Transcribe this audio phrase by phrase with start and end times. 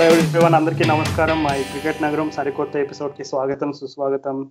[0.00, 1.42] Hello everyone అందరికీ నమస్కారం.
[1.42, 4.50] మా ఈ క్రికెట్ నగరం సరికొత్త ఎపిసోడ్కి స్వాగతం సుస్వాగతం.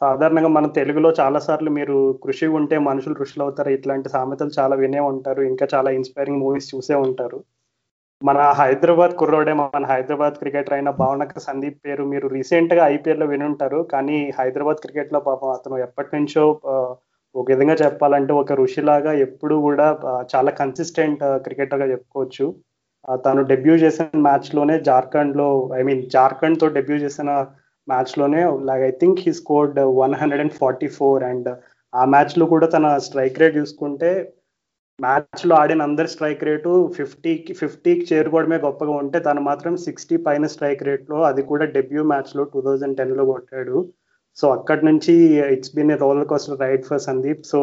[0.00, 3.68] సాధారణంగా మన తెలుగులో చాలా సార్లు మీరు కృషి ఉంటే మనుషులు ఋషులు అవుతారు.
[3.68, 5.42] ఇట్లాంటి సామెతలు చాలా వినే ఉంటారు.
[5.42, 7.44] ఇంకా చాలా ఇన్స్పైరింగ్ మూవీస్ చూసే ఉంటారు.
[8.24, 13.86] మన హైదరాబాద్ కుర్రోడే మన హైదరాబాద్ క్రికెటర్ అయిన భావనక సందీప్ పేరు మీరు రీసెంట్గా ఐపీఎల్లో వినుంటారు.
[13.92, 16.60] కానీ హైదరాబాద్ క్రికెట్లో పాపం అతను ఎప్పటి నుంచో
[17.34, 19.98] ఒక విధంగా చెప్పాలంటే ఒక ఋషిలాగా ఎప్పుడు కూడా
[20.36, 22.54] చాలా కన్సిస్టెంట్ క్రికెటర్గా చెప్పుకోవచ్చు.
[23.08, 27.30] తను డెబ్యూ చేసిన మ్యాచ్లోనే జార్ఖండ్లో ఐ మీన్ జార్ఖండ్తో డెబ్యూ చేసిన
[27.88, 31.48] మ్యాచ్లోనే like I think he scored one hundred and forty four and
[31.92, 34.10] ఆ మ్యాచ్లో కూడా తన స్ట్రైక్ రేట్ చూసుకుంటే
[34.98, 40.82] మ్యాచ్లో ఆడిన అందరి స్ట్రైక్ రేటు ఫిఫ్టీకి ఫిఫ్టీకి చేరుకోవడమే గొప్పగా ఉంటే తను మాత్రం సిక్స్టీ పైన స్ట్రైక్
[40.88, 43.78] రేట్లో అది కూడా డెబ్యూ మ్యాచ్లో టూ థౌజండ్ టెన్లో కొట్టాడు.
[44.38, 45.14] సో అక్కడి నుంచి
[45.54, 47.60] it's been a roller coaster ride for Sandeep so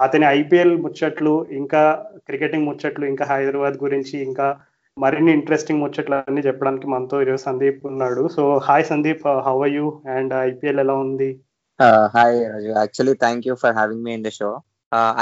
[0.00, 1.82] అతని ఐపీఎల్ ముచ్చట్లు ఇంకా
[2.28, 4.46] క్రికెటింగ్ ముచ్చట్లు ఇంకా హైదరాబాద్ గురించి ఇంకా
[4.96, 8.22] మరిన్ని ఇంట్రెస్టింగ్ ముచ్చట్లు అన్ని చెప్పడానికి మనతో ఈరోజు సందీప్ ఉన్నాడు.
[8.36, 9.86] So hi Sandeep how are you
[10.16, 11.30] and IPL ఎలా ఉంది?
[12.14, 14.50] Hi Raju actually thank you for having me in the show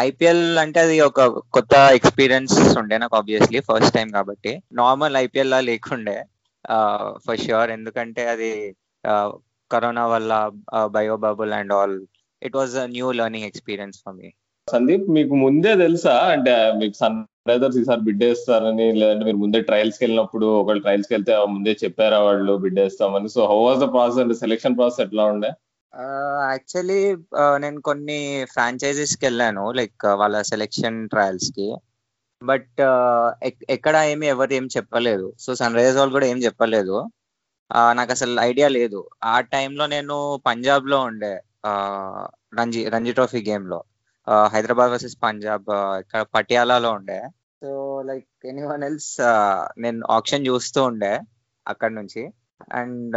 [0.07, 1.27] IPL అంటే అది ఒక
[1.57, 4.53] కొత్త ఎక్స్పీరియన్స్ ఉండే నాకు ఆబ్వియస్లీ ఫస్ట్ టైం కాబట్టి.
[4.83, 6.19] నార్మల్ ఐపీఎల్ లా లేకుండే
[6.65, 8.53] uh, ఫర్ ష్యూర్ ఎందుకంటే అది
[9.05, 9.31] uh,
[9.71, 10.33] కరోనా వల్ల
[10.97, 11.97] bio bubble and all
[12.43, 14.29] it was a new learning experience for me
[14.71, 16.15] Sandeep మీకు ముందే తెలుసా?
[16.35, 17.17] అంటే మీకు సన్
[17.49, 23.29] రైజర్స్ ఈసారి బిడ్డేస్తారని లేదంటే మీరు ముందే ట్రయల్స్కి వెళ్ళినప్పుడు ఒకళ్ళు ట్రయల్స్కి వెళ్తే ముందే చెప్పారా వాళ్ళు బిడ్డేస్తామని?
[23.35, 25.51] So how was the process అంటే సెలెక్షన్ ప్రాసెస్ ఎట్లా ఉండే?
[26.53, 27.01] యాక్చువల్లీ
[27.65, 28.21] నేను కొన్ని
[28.53, 31.69] ఫ్రాంచైజీస్కి వెళ్ళాను లైక్ వాళ్ళ సెలెక్షన్ ట్రయల్స్కి.
[32.43, 32.81] బట్
[33.77, 35.27] ఎక్కడ ఏమి ఎవరు ఏం చెప్పలేదు.
[35.45, 36.97] సో సన్ రైజర్స్ వాళ్ళు కూడా ఏం చెప్పలేదు.
[37.99, 39.01] నాకు అసలు ఐడియా లేదు.
[39.35, 40.17] ఆ టైంలో నేను
[40.49, 41.35] పంజాబ్లో ఉండే
[42.59, 43.79] రంజీ రంజీ ట్రోఫీ గేమ్లో
[44.55, 45.71] హైదరాబాద్ వర్సెస్ పంజాబ్
[46.03, 47.21] ఇక్కడ పటియాలాలో ఉండే.
[47.63, 47.71] So
[48.11, 49.13] like any one else
[49.85, 51.13] నేను ఆప్షన్ చూస్తూ ఉండే
[51.67, 52.23] అక్కడ నుంచి.
[52.81, 53.17] And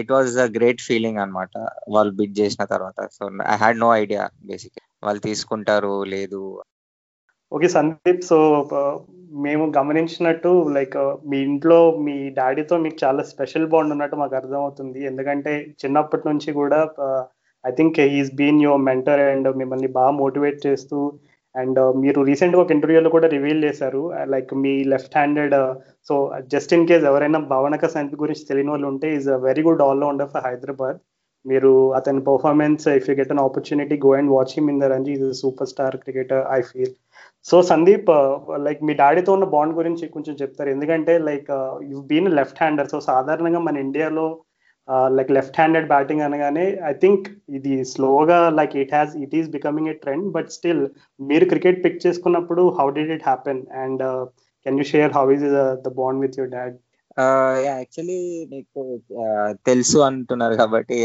[0.00, 1.52] it was a great feeling అన్నమాట.
[1.94, 2.98] వాళ్ళు బిడ్ చేసిన తర్వాత.
[3.16, 3.24] So
[3.54, 6.42] I had no idea basic వాళ్ళు తీసుకుంటారు లేదు.
[7.52, 8.38] ఓకే సందీప్ సో
[9.44, 10.96] మేము గమనించినట్టు లైక్
[11.30, 15.00] మీ ఇంట్లో మీ డాడీతో మీకు చాలా స్పెషల్ బాండ్ ఉన్నట్టు మాకు అర్థమవుతుంది.
[15.10, 15.52] ఎందుకంటే
[15.82, 16.80] చిన్నప్పటి నుంచి కూడా
[17.64, 20.98] I think he's been your mentor and మిమ్మల్ని బాగా మోటివేట్ చేస్తూ
[21.54, 24.00] అండ్ uh, మీరు రీసెంట్గా ఒక ఇంటర్వ్యూలో కూడా రివీల్ చేశారు.
[24.10, 25.54] Uh, like me left handed
[26.10, 26.14] so
[26.52, 30.02] just in case ఎవరైనా భావనక సందీప్ గురించి తెలియని వాళ్ళు ఉంటే is a very good all
[30.06, 30.98] rounder for Hyderabad
[31.44, 35.14] మీరు అతని performance if you get an opportunity go and watch him in the Ranji
[35.18, 36.94] is super star cricketer I feel
[37.46, 38.10] so Sandeep
[38.66, 40.70] like మీ డాడీతో ఉన్న బాండ్ గురించి కొంచెం చెప్తారు.
[40.76, 41.50] ఎందుకంటే like
[41.92, 44.26] you been left hander so సాధారణంగా మన ఇండియాలో
[45.16, 47.26] లైక్ లెఫ్ట్ హ్యాండెడ్ బ్యాటింగ్ అనగానే ఐ థింక్
[47.58, 50.82] ఇది స్లోగా like it has it is becoming a trend but still
[51.20, 54.02] మీరు క్రికెట్ పిక్ చేసుకున్నప్పుడు how did it happen and
[54.66, 55.46] can you share how is
[55.86, 56.76] the bond with your dad
[57.66, 58.20] actually
[58.52, 58.82] నీకు
[59.66, 60.98] తెలుసు అంటున్నారు కాబట్టి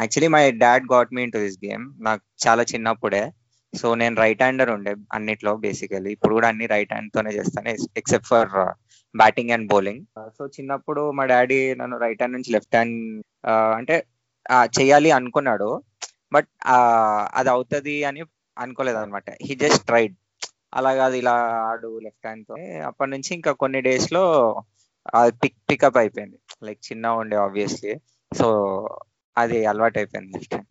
[0.00, 3.22] actually my dad got me into this game నాకు చాలా చిన్నప్పుడే.
[3.74, 8.30] So నేను రైట్ హ్యాండర్ ఉండే అన్నిట్లో బేసికలీ ఇప్పుడు కూడా అన్ని రైట్ హ్యాండ్ తోనే చేస్తాను except
[8.32, 8.50] for
[9.14, 10.02] batting and bowling
[10.38, 12.98] so చిన్నప్పుడు మా డాడీ నన్ను రైట్ హ్యాండ్ నుంచి లెఫ్ట్ హ్యాండ్
[13.50, 13.96] uh, అంటే
[14.76, 15.68] చేయాలి అనుకున్నాడు.
[16.34, 16.48] బట్
[17.38, 18.22] అది అవుతుంది అని
[18.56, 20.14] అనుకోలేదు అనమాట హీ జస్ట్ ట్రైడ్
[20.74, 21.34] అలా కాదు ఇలా
[21.70, 22.54] ఆడు లెఫ్ట్ హ్యాండ్తో
[22.88, 24.22] అప్పటి నుంచి ఇంకా కొన్ని డేస్లో
[25.14, 26.38] అది పిక్ పికప్ అయిపోయింది.
[26.66, 27.94] లైక్ చిన్న ఉండే ఆబ్వియస్లీ
[28.32, 28.46] సో
[29.36, 30.68] అది అలవాటు అయిపోయింది left hand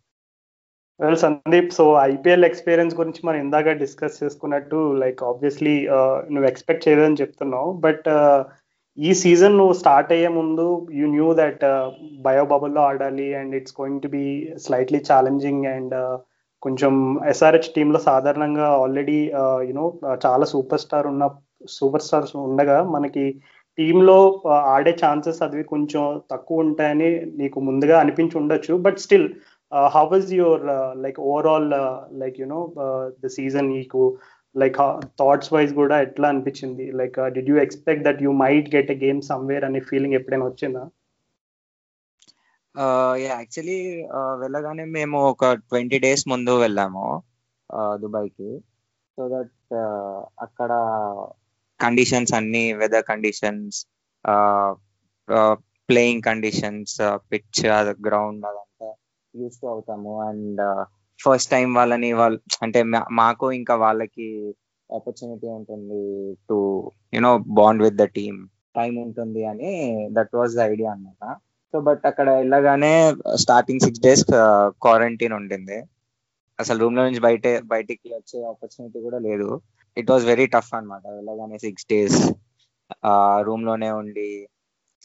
[1.00, 6.84] well Sandeep so IPL experience గురించి మనం ఇందాక డిస్కస్ చేసుకున్నట్టు లైక్ ఆబ్వియస్లీ uh, నువ్వు ఎక్స్పెక్ట్
[6.86, 7.70] చేయలేదని చెప్తున్నావు.
[7.86, 8.42] బట్ uh,
[8.98, 10.66] ఈ సీజన్ నువ్వు స్టార్ట్ అయ్యే ముందు
[10.98, 11.64] యూ న్యూ దట్
[12.26, 14.26] బయో బబుల్లో ఆడాలి and it's going to be
[14.66, 15.96] slightly challenging and
[16.64, 16.94] కొంచెం
[17.34, 19.20] ఎస్ఆర్హెచ్ టీంలో సాధారణంగా ఆల్రెడీ
[19.70, 21.28] యూనో uh, చాలా సూపర్ స్టార్ ఉన్న
[21.78, 23.26] సూపర్ స్టార్స్ ఉండగా మనకి
[23.78, 24.20] టీంలో
[24.70, 27.10] ఆడే ఛాన్సెస్ అవి కొంచెం తక్కువ ఉంటాయని
[27.42, 28.74] నీకు ముందుగా అనిపించి ఉండొచ్చు.
[28.86, 29.28] But still
[29.72, 30.64] how was your
[31.06, 31.70] like overall
[32.24, 32.62] like you know
[33.24, 34.02] the season నీకు
[34.56, 34.78] లైక్
[35.22, 36.92] థాట్స్ వైజ్ కూడా ఎట్లా అనిపించింది?
[36.92, 40.84] Like did you expect that you might get a game somewhere అనే ఫీలింగ్ ఎప్పుడైనా వచ్చిందా?
[42.76, 43.80] Uh, యాక్చువల్లీ
[44.18, 47.06] uh, వెళ్ళగానే మేము ఒక ట్వంటీ డేస్ ముందు వెళ్ళాము
[47.70, 48.52] uh, దుబాయ్కి.
[49.18, 49.74] సో దట్
[50.40, 50.72] అక్కడ
[51.80, 53.80] కండిషన్స్ అన్ని weather conditions
[55.90, 56.96] playing conditions
[57.32, 57.62] pitch
[58.08, 58.90] ground అదంతా
[59.36, 60.22] యూస్ టు అవుతాము.
[60.22, 60.86] అండ్
[61.22, 64.56] ఫస్ట్ టైం వాళ్ళని వాళ్ళు అంటే మా- మాకు ఇంకా వాళ్ళకి
[64.96, 70.92] ఆపర్చునిటీ ఉంటుంది to you know bond with the team time ఉంటుంది అని దట్ వాజ్ ద ఐడియా
[70.92, 71.36] అన్నమాట.
[71.74, 74.26] సో బట్ అక్కడ వెళ్ళగానే స్టార్టింగ్ సిక్స్ డేస్
[74.68, 75.84] క్వారంటైన్ ఉండింది.
[76.60, 79.62] అసలు రూమ్లో నుంచి బయట బయటికి వచ్చే ఆపర్చునిటీ కూడా లేదు.
[79.98, 81.02] ఇట్ వాస్ వెరీ టఫ్ అన్నమాట.
[81.08, 82.34] వెళ్ళగానే సిక్స్ డేస్
[83.42, 84.48] రూమ్లోనే ఉండి.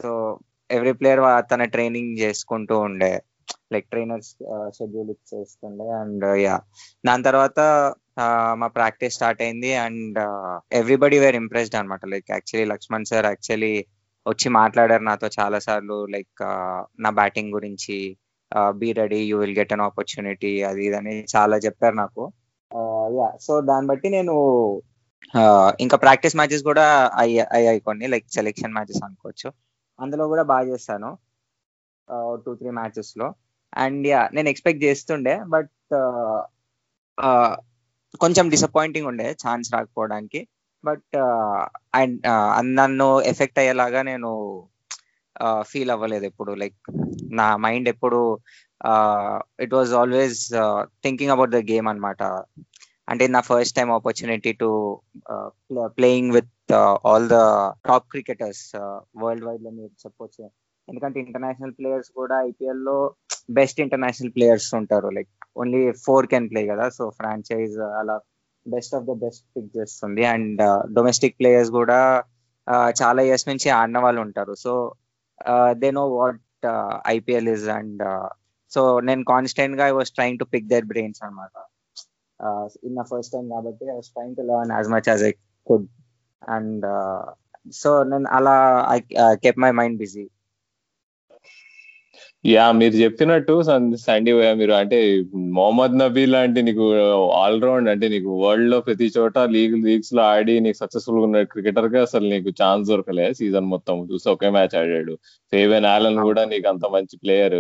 [0.03, 0.39] సో
[0.71, 3.23] ఎవ్రీ ప్లేయర్ తన ట్రైనింగ్ చేసుకుంటూ ఉండే.
[3.73, 4.31] Like trainers
[4.77, 5.85] schedule ఇచ్చేస్తుండే.
[6.01, 6.57] And yeah.
[7.07, 7.61] దాని తర్వాత
[8.55, 9.75] మా ప్రాక్టీస్ స్టార్ట్ అయింది.
[9.75, 10.19] అండ్
[10.73, 13.75] ఎవ్రీబడి వేర్ ఇంప్రెస్డ్ అనమాట like actually Laxman sir actually
[14.29, 16.07] వచ్చి మాట్లాడారు నాతో చాలా సార్లు.
[16.07, 16.43] లైక్
[17.01, 17.97] నా బ్యాటింగ్ గురించి
[18.71, 22.33] be ready you will get an opportunity అది ఇదని చాలా చెప్పారు నాకు.
[23.19, 23.29] యా.
[23.41, 24.35] సో దాన్ని బట్టి నేను
[25.81, 28.07] ఇంకా ప్రాక్టీస్ మ్యాచెస్ కూడా అయ్యాయి కొన్ని.
[28.07, 29.53] లైక్ సెలెక్షన్ మ్యాచెస్ అనుకోవచ్చు.
[30.01, 31.11] అందులో కూడా బాగా చేస్తాను
[32.47, 33.35] టూ త్రీ మ్యాచెస్లో
[33.73, 36.41] అండ్ యా నేను ఎక్స్పెక్ట్ చేస్తుండే బట్ uh,
[37.19, 37.53] uh,
[38.21, 40.41] కొంచెం డిసప్పాయింటింగ్ ఉండే ఛాన్స్ రాకపోవడానికి.
[40.85, 41.17] బట్
[42.01, 44.31] అండ్ uh, నన్ను ఎఫెక్ట్ అయ్యేలాగా నేను
[45.71, 46.53] ఫీల్ అవ్వలేదు ఎప్పుడు.
[46.55, 46.79] లైక్
[47.41, 48.21] నా మైండ్ ఎప్పుడు
[49.65, 50.41] it was always
[51.05, 52.23] thinking about the game అనమాట
[53.09, 54.69] అంటే నా first time opportunity to
[55.99, 56.73] playing with
[57.11, 57.39] all the
[57.89, 58.65] top cricketers
[59.23, 60.45] world వైడ్లో మీరు చెప్పొచ్చు.
[60.89, 62.99] ఎందుకంటే ఇంటర్నేషనల్ ప్లేయర్స్ కూడా ఐపీఎల్లో
[63.49, 65.09] బెస్ట్ ఇంటర్నేషనల్ ప్లేయర్స్ ఉంటారు.
[65.17, 65.31] Like
[65.63, 66.87] only four can play కదా.
[66.97, 68.17] సో ఫ్రాంచైజ్ అలా
[68.67, 70.23] best of the best pick చేస్తుంది.
[70.35, 70.63] అండ్
[70.99, 72.01] డొమెస్టిక్ ప్లేయర్స్ కూడా
[73.01, 74.55] చాలా ఇయర్స్ నుంచి ఆడిన వాళ్ళు ఉంటారు.
[74.65, 74.73] So
[75.83, 76.43] they know what
[77.17, 78.03] IPL is and
[78.73, 81.53] so నేను కాన్స్టెంట్గా I was trying to pick their brains అనమాట
[82.87, 85.33] ఇన్ ఫస్ట్ టైం కాబట్టి I was trying to learn as much as I
[85.67, 85.87] could
[86.57, 86.87] and
[87.83, 88.57] so నేను అలా
[88.95, 88.99] I
[89.45, 90.25] kept my mind busy
[92.47, 93.53] yeah మీరు చెప్పినట్టు
[94.05, 94.99] సండీ మీరు అంటే
[95.57, 96.85] మొహమ్మద్ నబీ లాంటి నీకు
[97.39, 102.27] ఆల్ రౌండ్ అంటే నీకు వరల్డ్లో ప్రతి చోట లీగ్ లీగ్స్లో ఆడి నీకు సక్సెస్ఫుల్గా ఉన్న క్రికెటర్గా అసలు
[102.35, 103.97] నీకు ఛాన్స్ దొరకలే సీజన్ మొత్తం.
[104.11, 105.15] చూసి ఒకే మ్యాచ్ ఆడాడు.
[105.53, 107.59] ఫేవెన్ ఆలన్ కూడా నీకు అంత మంచి ప్లేయర్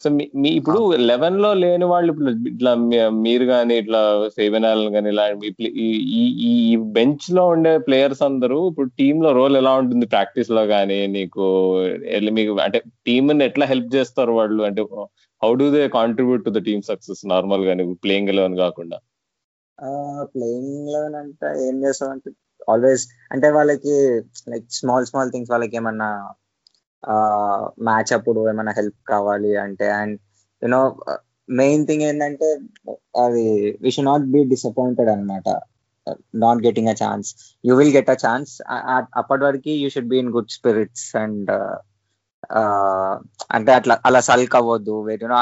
[0.00, 2.74] సో మీ ఇప్పుడు లెవెన్లో లేని వాళ్ళు ఇప్పుడు ఇట్లా
[3.10, 5.24] మీరు కానీ ఇట్లా ఫేవెన్ ఆలన్ కానీ ఇలా
[6.48, 11.44] ఈ బెంచ్లో ఉండే ప్లేయర్స్ అందరూ ఇప్పుడు టీమ్లో రోల్ ఎలా ఉంటుంది ప్రాక్టీస్లో కానీ నీకు
[12.32, 14.62] మీకు అంటే టీమ్ ఎట్లా హెల్ప్ చేస్తారు వాళ్ళు?
[14.62, 14.82] అంటే
[15.42, 18.98] how do they contribute to the team success నార్మల్గా ప్లేయింగ్ ఎలెవెన్ కాకుండా?
[20.34, 22.30] ప్లేయింగ్ లెవెన్ అంటే ఏం చేస్తాం అంటే
[22.70, 23.94] ఆల్వేస్ అంటే వాళ్ళకి
[24.48, 26.08] లైక్ స్మాల్ స్మాల్ థింగ్స్ వాళ్ళకి ఏమన్నా
[27.84, 30.16] మ్యాచ్ అప్పుడు ఏమైనా హెల్ప్ కావాలి అంటే అండ్
[30.62, 30.80] యునో
[31.58, 32.48] మెయిన్ థింగ్ ఏంటంటే
[33.24, 33.44] అది
[33.82, 35.48] we should not be disappointed అనమాట
[36.44, 37.28] not getting a chance
[37.64, 38.52] you will get a chance
[39.20, 41.50] అప్పటి వరకు you should be in good spirits and
[43.56, 44.94] అంటే అట్లా అలా సల్క్ అవ్వద్దు.
[45.06, 45.38] వేరేనో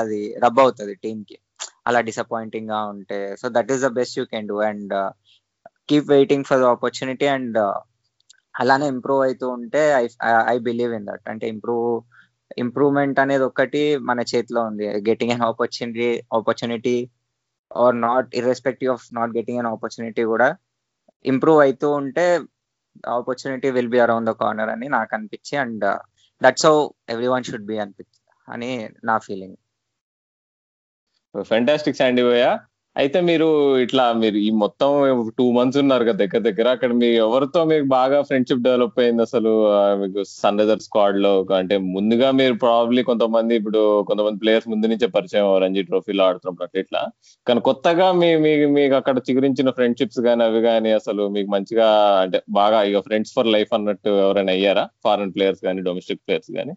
[0.00, 1.36] అది రబ్ అవుతుంది టీమ్కి.
[1.88, 3.20] అలా డిసప్పాయింటింగ్గా ఉంటే.
[3.40, 4.94] So that is the best you can do and
[5.88, 7.58] keep waiting for the opportunity and
[8.54, 10.04] అలానే ఇంప్రూవ్ అవుతూ ఉంటే I
[10.52, 11.88] I believe in that అంటే ఇంప్రూవ్
[12.62, 14.84] ఇంప్రూవ్మెంట్ అనేది ఒకటి మన చేతిలో ఉంది.
[15.08, 16.08] Getting an opportunity
[16.38, 16.96] opportunity
[17.70, 20.48] or not irrespective of not getting an opportunity కూడా
[21.24, 22.26] ఇంప్రూవ్ అవుతూ ఉంటే
[23.14, 25.84] opportunity will be around the corner అని నాకు అనిపించి and
[26.40, 26.76] that's how
[27.14, 28.18] every one should be అనిపించి
[28.48, 28.70] అని
[29.08, 29.56] నా ఫీలింగ్
[31.34, 32.50] ఫెంటాస్టిక్ శాండీ పోయా
[32.96, 33.46] అయితే మీరు
[33.84, 34.90] ఇట్లా మీరు ఈ మొత్తం
[35.38, 39.52] టూ మంత్స్ ఉన్నారు కదా దగ్గర దగ్గర అక్కడ మీ ఎవరితో మీకు బాగా ఫ్రెండ్షిప్ డెవలప్ అయింది అసలు?
[40.02, 45.48] మీకు సన్ రైజర్ స్క్వాడ్లో అంటే ముందుగా మీరు ప్రాబ్లీ కొంతమంది ఇప్పుడు కొంతమంది ప్లేయర్స్ ముందు నుంచే పరిచయం
[45.64, 47.02] రంజీ ట్రోఫీలో ఆడుతున్నప్పుడు అట్లా ఇట్లా.
[47.46, 48.30] కానీ కొత్తగా మీ
[48.78, 51.88] మీకు అక్కడ చిగురించిన ఫ్రెండ్షిప్స్ కానీ అవి కానీ అసలు మీకు మంచిగా
[52.24, 54.86] అంటే బాగా ఇక ఫ్రెండ్స్ ఫర్ లైఫ్ అన్నట్టు ఎవరైనా అయ్యారా?
[55.06, 56.74] ఫారెన్ ప్లేయర్స్ కానీ డొమెస్టిక్ ప్లేయర్స్ కానీ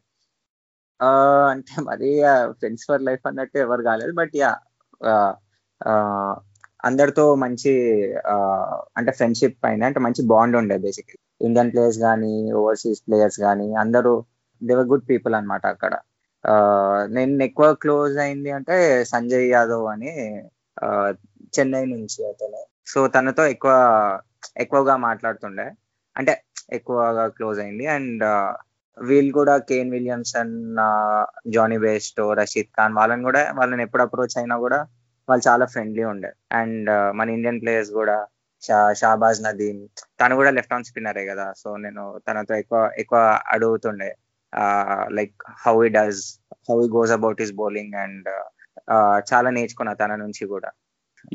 [1.52, 2.08] అంటే మరి
[2.60, 4.52] ఫ్రెండ్స్ ఫర్ లైఫ్ అన్నట్టు ఎవరు కాలేదు బట్ యా
[6.88, 7.72] అందరితో మంచి
[8.98, 14.14] అంటే ఫ్రెండ్షిప్ పైన అంటే మంచి బాండ్ ఉండే బేసిక్లీ ఇండియన్ ప్లేయర్స్ కానీ ఓవర్సీస్ ప్లేయర్స్ కానీ అందరూ
[14.62, 15.94] దేవర్ గుడ్ పీపుల్ అనమాట అక్కడ.
[17.16, 18.76] నేను ఎక్కువ క్లోజ్ అయింది అంటే
[19.14, 20.12] సంజయ్ యాదవ్ అని
[21.58, 22.62] చెన్నై నుంచి అతను.
[22.92, 23.74] సో తనతో ఎక్కువ
[24.64, 25.68] ఎక్కువగా మాట్లాడుతుండే.
[26.16, 26.34] అంటే
[26.78, 27.86] ఎక్కువగా క్లోజ్ అయింది.
[27.96, 28.24] అండ్
[28.98, 30.54] వీళ్ళు కూడా Kane Williamson
[31.56, 34.80] Jonny Bairstow Rashid Khan వాళ్ళని కూడా వాళ్ళని ఎప్పుడు అప్రోచ్ అయినా కూడా
[35.30, 36.32] వాళ్ళు చాలా ఫ్రెండ్లీ ఉండే.
[36.60, 38.18] అండ్ మన ఇండియన్ ప్లేయర్స్ కూడా
[39.00, 39.82] షాబాజ్ నదీమ్
[40.20, 41.46] తను కూడా లెఫ్ట్ ఆన్ స్పిన్నరే కదా.
[41.62, 43.20] సో నేను తనతో ఎక్కువ ఎక్కువ
[43.56, 44.10] అడుగుతుండే.
[45.18, 46.24] Like how he does
[46.70, 48.28] how he goes about his bowling and
[49.32, 50.70] చాలా నేర్చుకున్నా తన నుంచి కూడా.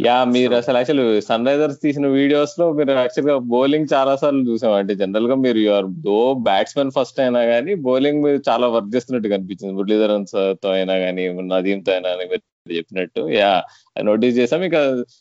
[0.06, 4.72] యా మీరు అసలు యాక్చువల్ సన్ రైజర్స్ తీసిన వీడియోస్లో మీరు యాక్చువల్గా బౌలింగ్ చాలా సార్లు చూసాం.
[4.80, 6.18] అంటే జనరల్గా మీరు యువర్ దో
[6.49, 9.75] బ్యాట్స్మెన్ ఫస్ట్ అయినా కానీ బౌలింగ్ మీరు చాలా వర్క్ చేస్తున్నట్టు కనిపించింది.
[9.78, 13.23] మురళీధరన్తో అయినా కానీ నదీమ్తో అయినా మీరు చెప్పినట్టు.
[13.38, 13.52] యా
[13.97, 14.81] నోటీస్ చేసాం ఇంకా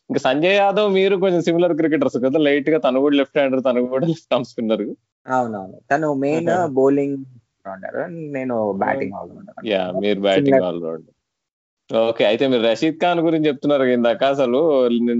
[0.09, 2.39] ఇంకా సంజయ్ యాదవ్ మీరు కొంచెం సిమిలర్ క్రికెటర్స్ కదా.
[2.47, 4.83] లైట్గా తను కూడా లెఫ్ట్ హ్యాండర్ తను కూడా లెఫ్ట్ ఆర్మ్ స్పిన్నర్
[5.25, 5.77] అవునవును.
[5.91, 7.17] తను మెయిన్ బౌలింగ్
[8.37, 9.15] నేను బ్యాటింగ్
[9.71, 11.17] యా మీరు బ్యాటింగ్ ఆల్రౌండర్
[11.89, 14.21] ఓకే అయితే మీరు రషీద్ ఖాన్ గురించి చెప్తున్నారు ఇందాక.
[14.33, 14.59] అసలు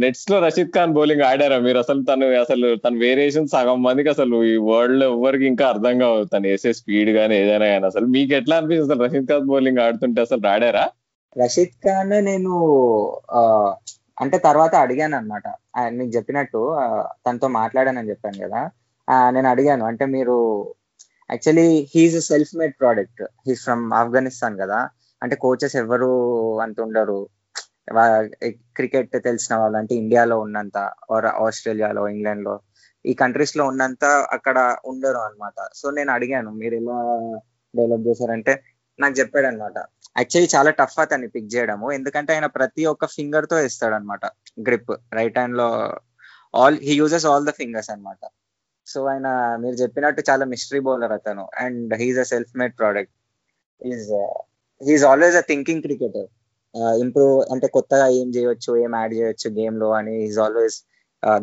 [0.04, 1.80] నెట్స్లో రషీద్ ఖాన్ బౌలింగ్ ఆడారా మీరు?
[1.84, 6.24] అసలు తను అసలు తన వేరియేషన్ సగం మందికి అసలు ఈ వరల్డ్లో ఎవరికి ఇంకా అర్థం కావు.
[6.34, 10.22] తను వేసే స్పీడ్ గానీ ఏదైనా కానీ అసలు మీకు ఎట్లా అనిపిస్తుంది అసలు రషీద్ ఖాన్ బౌలింగ్ ఆడుతుంటే
[10.28, 10.86] అసలు ఆడారా?
[11.38, 12.54] రషీద్ ఖాన్ నేను
[13.32, 13.42] ఆ,
[14.22, 15.48] అంటే తర్వాత అడిగాను అనమాట
[15.88, 16.60] నీకు చెప్పినట్టు
[17.28, 18.62] తనతో మాట్లాడానని చెప్పాను కదా.
[19.30, 19.86] నేను అడిగాను.
[19.86, 20.36] అంటే మీరు
[21.32, 23.24] actually he's self made product.
[23.48, 24.80] He's from Afghanistan కదా.
[25.24, 26.10] అంటే కోచెస్ ఎవరు
[26.60, 27.20] అంత ఉండరు.
[28.76, 30.78] క్రికెట్ తెలిసిన వాళ్ళు అంటే ఇండియాలో ఉన్నంత
[31.12, 32.60] ఆర్ ఆస్ట్రేలియాలో ఇంగ్లాండ్లో
[33.06, 35.54] ఈ కంట్రీస్లో ఉన్నంత అక్కడ ఉండరు అన్నమాట.
[35.76, 36.98] సో నేను అడిగాను మీరు ఎలా
[37.76, 38.54] డెవలప్ చేశారంటే
[39.04, 39.78] నాకు చెప్పాడు అనమాట
[40.20, 41.88] యాక్చువల్లీ చాలా టఫ్ అతన్ని పిక్ చేయడము.
[41.98, 44.26] ఎందుకంటే ఆయన ప్రతి ఒక్క ఫింగర్తో ఇస్తాడు అనమాట
[44.68, 45.68] గ్రిప్ రైట్ హ్యాండ్లో
[46.54, 48.22] all he uses all the fingers అన్నమాట.
[48.88, 49.28] సో ఆయన
[49.64, 51.46] మీరు చెప్పినట్టు చాలా మిస్టరీ బౌలర్ అతను.
[51.64, 53.16] And he's a self made product
[53.82, 54.08] is
[54.82, 56.30] he's always a thinking cricketer
[57.04, 60.78] improve అంటే కొత్తగా ఏం చేయొచ్చు ఏం యాడ్ చేయొచ్చు గేమ్లో అని is always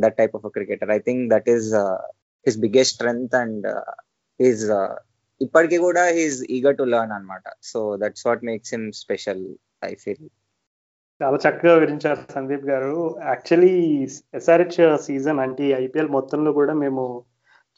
[0.05, 1.69] that type of cricketer I think that is
[2.47, 3.67] his biggest strength and
[4.41, 4.65] is
[5.40, 9.45] ఇప్పటికీ కూడా హీఈస్ ఈగర్ టు లర్న్ అనమాట so that's what makes him special
[9.85, 10.26] I feel
[11.21, 12.92] చాలా చక్కగా వివరించారు Sandeep garu.
[13.30, 13.73] Actually
[14.38, 14.76] SRH
[15.07, 17.04] season అంటే IPL మొత్తంలో కూడా మేము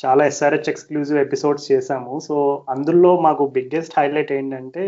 [0.00, 2.12] చాలా ఎస్ఆర్హెచ్ ఎక్స్క్లూజివ్ ఎపిసోడ్స్ చేశాము.
[2.26, 2.36] సో
[2.74, 4.84] అందులో మాకు బిగ్గెస్ట్ హైలైట్ ఏంటంటే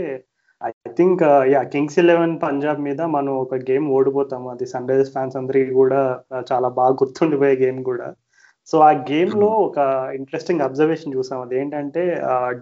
[0.60, 4.48] I think yeah Kings Eleven Punjab మీద మనం ఒక గేమ్ ఓడిపోతాము.
[4.54, 6.00] అది సన్ రైజర్స్ ఫ్యాన్స్ అందరికీ కూడా
[6.34, 8.08] uh, చాలా బాగా గుర్తుండిపోయే గేమ్ కూడా.
[8.70, 9.78] సో ఆ గేమ్లో ఒక
[10.18, 11.38] ఇంట్రెస్టింగ్ అబ్జర్వేషన్ చూసాం.
[11.44, 12.02] అది ఏంటంటే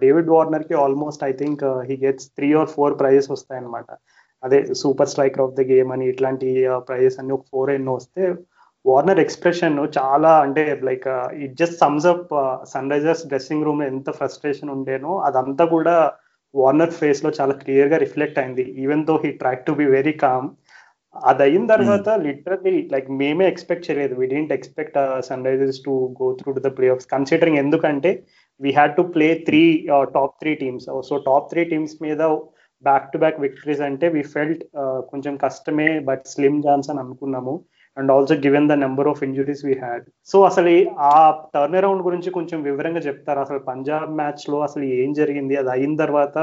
[0.03, 3.89] David వార్నర్కి almost I think he gets three or four prizes వస్తాయన్నమాట.
[4.43, 6.49] అదే super striker of the game అని ఇట్లాంటి
[6.89, 8.23] ప్రైజెస్ అన్ని ఒక ఫోర్ ఎన్నో వస్తే
[8.85, 11.07] వార్నర్ ఎక్స్ప్రెషన్ చాలా అంటే like
[11.45, 12.31] it just sums up
[12.93, 15.95] Sunrisers dressing రూమ్లో ఎంత ఫ్రస్ట్రేషన్ ఉండేనో అదంతా కూడా
[16.53, 18.63] వార్నర్ ఫేస్లో చాలా క్లియర్గా రిఫ్లెక్ట్ అయింది.
[18.83, 20.47] Even though he track to be very calm
[21.15, 24.13] అది అయిన తర్వాత లిటరలీ లైక్ మేమే ఎక్స్పెక్ట్ చేయలేదు.
[24.19, 24.97] We didn't expect
[25.45, 28.11] Sunrisers to go through to the playoffs considering ఎందుకంటే
[28.61, 29.61] we had to play three
[30.15, 32.21] top three teams so top three teams మీద
[32.83, 34.63] back to back victories అంటే we felt
[35.11, 37.55] కొంచెం కష్టమే but slim chance అని అనుకున్నాము.
[37.97, 40.73] And also given the number of injuries we had so అసలు
[41.11, 41.15] ఆ
[41.53, 43.39] turn around గురించి కొంచెం వివరంగా చెప్తారు?
[43.45, 45.55] అసలు పంజాబ్ మ్యాచ్లో అసలు ఏం జరిగింది?
[45.61, 46.35] అది అయిన తర్వాత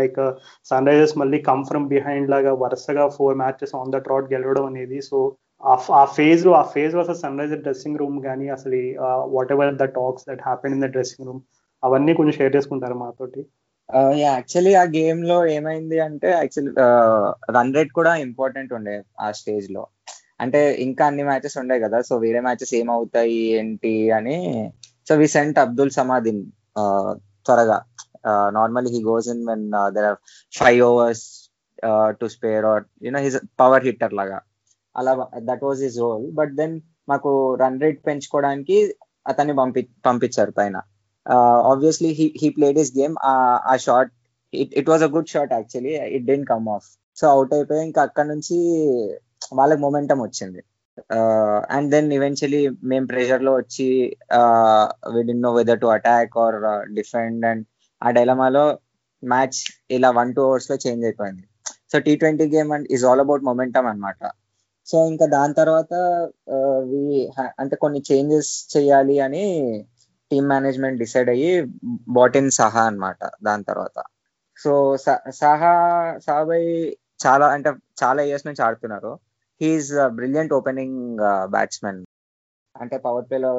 [0.00, 0.20] లైక్
[0.70, 5.00] సన్ రైజర్స్ మళ్ళీ కమ్ ఫ్రమ్ బిహైండ్ లాగా వరుసగా four matches on the trot గెలవడం అనేది.
[5.10, 5.18] సో
[6.00, 8.78] ఆ ఫేజ్లో ఆ ఫేజ్లో అసలు సన్ రైజర్ డ్రెస్సింగ్ రూమ్ కానీ అసలు
[9.56, 11.42] whatever the talks that happen in the dressing room
[11.82, 13.42] అవన్నీ కొంచెం షేర్ చేసుకుంటారు మాతోటి?
[13.88, 16.70] Uh, యాక్చువల్లీ ఆ గేమ్లో ఏమైంది అంటే యాక్చువల్
[17.56, 19.82] రన్ రేట్ కూడా ఇంపార్టెంట్ ఉండే ఆ స్టేజ్లో.
[20.44, 24.38] అంటే ఇంకా అన్ని మ్యాచెస్ ఉండే కదా సో వేరే మ్యాచెస్ ఏమవుతాయి ఏంటి అని.
[25.08, 26.42] So we sent Abdul Samad
[27.46, 27.78] త్వరగా.
[28.58, 29.64] Normally he goes in when
[29.96, 30.18] there are
[30.52, 31.24] five overs
[32.20, 34.38] to spare or you know his power hitter లాగా.
[34.96, 35.12] అలా
[35.50, 36.74] that was his role but then
[37.08, 37.30] మాకు
[37.62, 38.76] రన్ రేట్ పెంచుకోవడానికి
[39.26, 40.76] అతన్ని పంపి పంపించారు పైన.
[41.72, 43.14] Obviously he he played his game
[43.72, 44.10] ఆ shot
[44.52, 48.00] it it was a good shot actually it didn't come off so out అయిపోయి ఇంకా
[48.08, 48.56] అక్కడ నుంచి
[49.58, 50.60] వాళ్ళకి మొమెంటం వచ్చింది.
[51.76, 53.88] అండ్ దెన్ ఈవెన్చువలీ మేము ప్రెషర్లో వచ్చి
[55.16, 56.58] we didn't know whether to attack or
[56.98, 57.64] defend and
[58.02, 58.78] ఆ డైలమాలో uh,
[59.22, 59.58] మ్యాచ్
[59.96, 61.44] ఇలా వన్ టూ అవర్స్లో చేంజ్ అయిపోయింది.
[61.90, 64.20] So T twenty game and is all about momentum అనమాట
[64.88, 65.92] సో ఇంకా దాని తర్వాత
[67.62, 69.44] అంటే కొన్ని చేంజెస్ చేయాలి అని
[70.30, 71.52] టీమ్ మేనేజ్మెంట్ డిసైడ్ అయ్యి
[72.16, 73.96] బాటిన్ సహా అనమాట దాని తర్వాత.
[74.58, 74.72] సో
[75.42, 75.72] సహా
[76.26, 76.68] సాబాయ్
[77.24, 77.70] చాలా అంటే
[78.02, 79.12] చాలా ఇయర్స్ నుంచి ఆడుతున్నారు.
[79.60, 80.98] He's brilliant opening
[81.54, 82.00] batsmen.
[82.74, 83.50] అంటే పవర్ ప్లేలో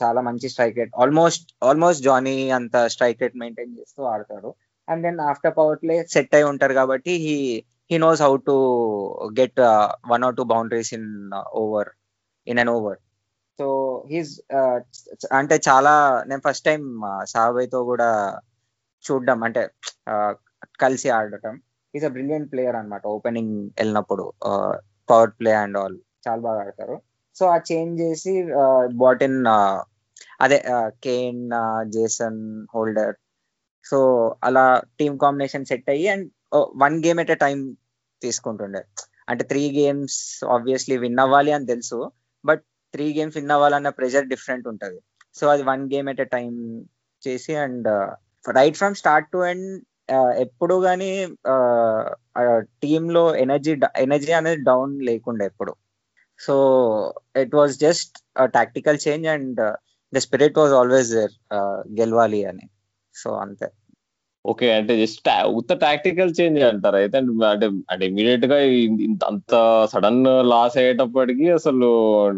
[0.00, 4.50] చాలా మంచి strike rate almost almost Jonny అంత స్ట్రైక్ రేట్ మెయింటైన్ చేస్తూ ఆడతారు
[4.88, 7.34] and then after power play set అయి ఉంటారు కాబట్టి he
[7.90, 8.54] he knows how to
[9.40, 9.60] get
[10.12, 11.10] one or two boundaries in
[11.62, 11.90] over
[12.46, 12.98] in an over.
[13.58, 13.66] So
[14.10, 14.32] he's
[15.40, 15.92] అంటే చాలా
[16.30, 16.82] నేను first time
[17.34, 18.08] సాబాయ్తో కూడా
[19.04, 19.62] చూడడం అంటే
[20.82, 21.54] కలిసి ఆడటం.
[21.94, 24.24] ఈజ్ అ బ్రిలియంట్ ప్లేయర్ అనమాట ఓపెనింగ్ వెళ్ళినప్పుడు
[25.10, 25.96] పవర్ ప్లే అండ్ ఆల్
[26.26, 26.96] చాలా బాగా ఆడతారు.
[27.36, 28.32] సో ఆ చేంజ్ చేసి
[29.02, 29.40] బాటిన్
[30.40, 30.58] అదే
[31.04, 31.42] కేన్
[31.96, 32.40] జేసన్
[32.74, 33.14] హోల్డర్
[33.84, 33.98] సో
[34.44, 34.64] అలా
[35.00, 36.26] టీమ్ కాంబినేషన్ సెట్ అయ్యి and
[36.84, 37.58] one game at a time
[38.22, 38.82] తీసుకుంటుండే.
[39.30, 40.18] అంటే త్రీ గేమ్స్
[40.54, 41.98] ఆబ్వియస్లీ విన్ అవ్వాలి అని తెలుసు
[42.44, 42.62] బట్
[42.94, 44.98] త్రీ గేమ్స్ విన్ అవ్వాలన్న ప్రెషర్ డిఫరెంట్ ఉంటుంది.
[45.38, 46.52] సో అది one game at a time
[47.22, 47.88] చేసి and
[48.44, 49.70] right from start to end
[50.44, 51.08] ఎప్పుడు కానీ
[52.82, 53.72] టీంలో ఎనర్జీ
[54.04, 55.72] ఎనర్జీ అనేది డౌన్ లేకుండా ఎప్పుడు.
[56.40, 56.54] So
[57.42, 58.14] it was just
[58.56, 59.60] tactical change and
[60.12, 61.34] the spirit was always there
[62.00, 62.66] గెలవాలి అని.
[63.14, 63.68] సో అంతే.
[64.50, 66.96] ఓకే అంటే జస్ట్ ఉత్త టాక్టికల్ చేంజ్ అంటారు?
[67.02, 68.58] అయితే అంటే అంటే ఇమీడియట్గా
[69.06, 69.52] ఇంత అంత
[69.92, 70.20] సడన్
[70.52, 71.88] లాస్ అయ్యేటప్పటికి అసలు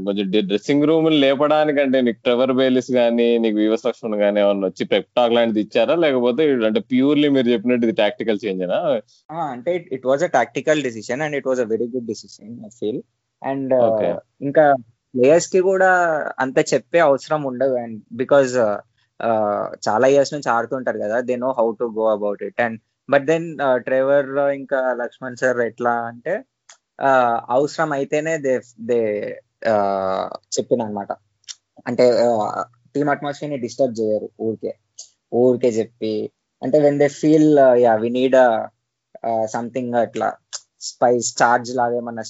[0.06, 4.86] కొంచెం డ్రెస్సింగ్ రూమ్ లేపడానికి అంటే నీకు ట్రెవర్ బేలిస్ కానీ నీకు వివస్ లక్ష్మణ్ కానీ ఏమన్నా వచ్చి
[4.94, 5.96] పెప్టాక్ లాంటిది ఇచ్చారా?
[6.04, 8.64] లేకపోతే అంటే ప్యూర్లీ మీరు చెప్పినట్టు ఇది టాక్టికల్ చేంజ్
[9.54, 13.02] అంటే it was a tactical decision and it was a very good decision I feel
[13.42, 13.74] and.
[14.46, 14.64] ఇంకా
[15.14, 15.90] ప్లేయర్స్కి కూడా
[16.38, 17.74] అంత చెప్పే అవసరం ఉండదు.
[17.84, 18.54] అండ్ బికాజ్
[19.86, 23.46] చాలా ఇయర్స్ నుంచి ఆడుతుంటారు కదా they know how to go about it and but then
[23.76, 26.34] Trevor ఇంకా లక్ష్మణ్ సార్ ఎట్లా అంటే
[27.48, 29.00] అవసరం అయితేనే దే దే
[30.58, 31.12] చెప్పిన అనమాట
[31.86, 32.04] అంటే
[32.94, 34.72] టీమ్ అట్మాస్ఫియర్ని డిస్టర్బ్ చేయరు ఊరికే.
[35.32, 36.12] ఊరికే చెప్పి
[36.62, 38.36] అంటే when they feel yeah we need
[39.46, 40.28] something అట్లా
[40.80, 42.24] స్పైస్ చార్జ్ లాగా ఏమన్నా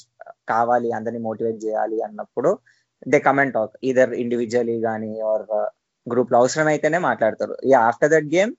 [0.49, 2.51] కావాలి అందరిని మోటివేట్ చేయాలి అన్నప్పుడు
[3.07, 5.45] they comment talk either individually కానీ ఆర్
[6.13, 8.53] గ్రూప్లో అవసరం అయితేనే మాట్లాడతారు yeah after that game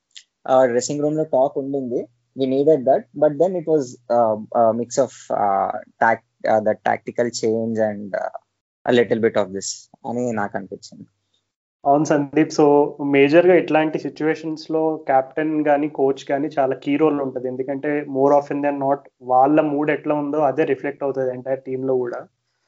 [0.72, 2.02] dressing రూమ్లో టాక్ ఉండింది.
[2.40, 3.90] We needed that but then it was
[4.82, 5.16] mix of
[6.04, 6.26] talk
[6.68, 8.16] that tactical change and
[8.86, 9.72] little bit of this
[10.10, 11.08] అని నాకు అనిపించింది.
[11.84, 12.66] అవును సందీప్ సో
[13.16, 17.48] మేజర్గా ఇట్లాంటి సిచ్యువేషన్స్లో కెప్టెన్ గానీ కోచ్ గానీ చాలా కీ రోల్ ఉంటుంది.
[17.48, 21.96] ఎందుకంటే more of in then not వాళ్ళ మూడ్ ఎట్లా ఉందో అదే రిఫ్లెక్ట్ అవుతుంది ఎంటైర్ టీమ్లో
[22.04, 22.20] కూడా.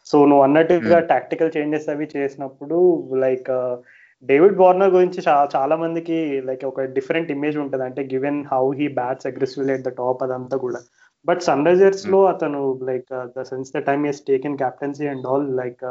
[0.09, 2.77] సో నువ్వు అన్నట్టుగా టాక్టికల్ చేంజెస్ అవి చేసినప్పుడు
[3.23, 3.51] లైక్
[4.29, 5.19] డేవిడ్ వార్నర్ గురించి
[5.55, 7.83] చాలా మందికి లైక్ ఒక డిఫరెంట్ ఇమేజ్ ఉంటుంది.
[7.89, 10.79] అంటే given how he bats aggressively at the top అదంతా కూడా.
[11.25, 15.83] బట్ సన్ రైజర్స్లో అతను like the sense the time is taken captaincy and all like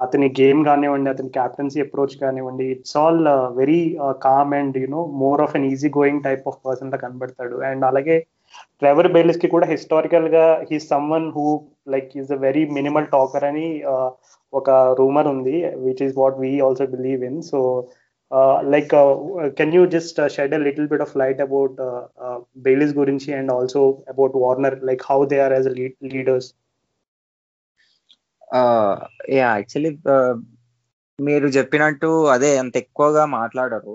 [0.00, 3.20] అతని గేమ్ కానివ్వండి అతని క్యాప్టెన్సీ అప్రోచ్ కానివ్వండి it's all
[3.60, 3.82] very
[4.28, 7.56] calm and you know more of an easy going type of person లా కనబడతాడు.
[7.70, 8.16] అండ్ అలాగే
[8.82, 11.46] Trevor బెయిలిస్కి కూడా హిస్టారికల్గా he someone who
[11.94, 13.66] like is a very minimal talker అని
[14.52, 14.70] ఒక
[15.00, 17.60] రూమర్ ఉంది which is what we also believe in so
[18.74, 18.92] like
[19.58, 21.76] can you just shed a little bit of light about
[22.66, 23.82] Bayliss గురించి and also
[24.14, 25.68] about Warner like how they are as
[26.14, 26.50] leaders
[29.36, 29.92] yeah actually
[31.18, 33.94] మీరు చెప్పినట్టు అదే అంత ఎక్కువగా మాట్లాడరు.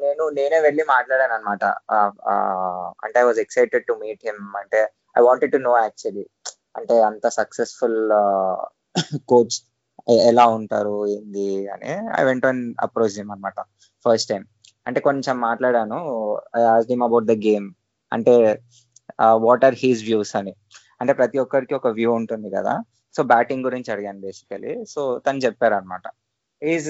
[0.00, 1.64] నేను నేనే వెళ్ళి మాట్లాడాను అనమాట
[3.04, 4.80] అంటే I was excited to meet him అంటే
[5.18, 6.26] I wanted to know actually
[6.76, 7.98] అంటే అంత సక్సెస్ఫుల్
[9.28, 9.56] కోచ్
[10.28, 12.46] ఎలా ఉంటారు ఏంది అని ఐ వెంట
[12.80, 13.60] అప్రోచ్ హిమ్ అనమాట
[14.04, 14.44] ఫస్ట్ టైం
[14.86, 15.98] అంటే కొంచెం మాట్లాడాను.
[16.90, 17.66] హిమ్ అబౌట్ ద గేమ్
[18.12, 18.62] అంటే
[19.20, 20.52] వాట్ ఆర్ హీస్ వ్యూస్ అని.
[21.00, 22.74] అంటే ప్రతి ఒక్కరికి ఒక వ్యూ ఉంటుంది కదా.
[23.14, 26.02] సో బ్యాటింగ్ గురించి అడిగాను బేసికలీ సో తను చెప్పారు అనమాట
[26.62, 26.88] ఈజ్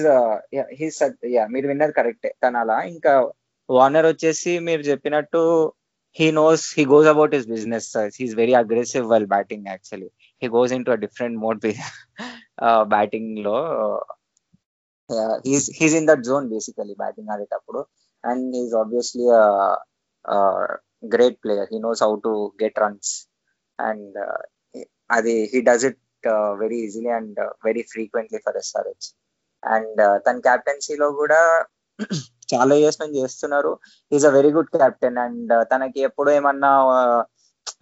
[0.79, 0.99] హీస్
[1.35, 3.11] యా మీరు విన్నది కరెక్టే తను అలా ఇంకా
[3.69, 5.41] వార్నర్ వచ్చేసి మీరు చెప్పినట్టు
[6.15, 10.09] he knows he goes about his business he's very aggressive well batting actually
[10.41, 11.59] he goes into different mode
[12.93, 13.57] బ్యాటింగ్లో.
[15.79, 17.81] He's in that zone basically batting ఆడేటప్పుడు.
[18.23, 19.25] And he's obviously
[21.13, 23.13] great player he knows how to get runs
[23.79, 24.17] and
[25.09, 25.99] అది he does it
[26.61, 29.07] very easily and very frequently for SRH
[29.63, 31.39] and uh, తన క్యాప్టెన్సీలో కూడా
[32.53, 33.71] చాలా years నుంచి చేస్తున్నారు.
[34.11, 37.21] Is a very good captain and uh, తనకి ఎప్పుడు ఏమన్నా uh,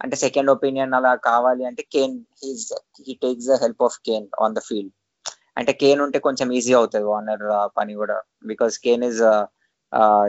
[0.02, 2.66] అంటే సెకండ్ ఒపీనియన్ అలా కావాలి అంటే Kane he's
[3.06, 4.92] he takes the help of Kane on the field
[5.58, 7.44] అంటే కేన్ ఉంటే కొంచెం ఈజీ అవుతుంది వార్నర్
[7.78, 8.16] పని కూడా.
[8.50, 9.22] Because Kane is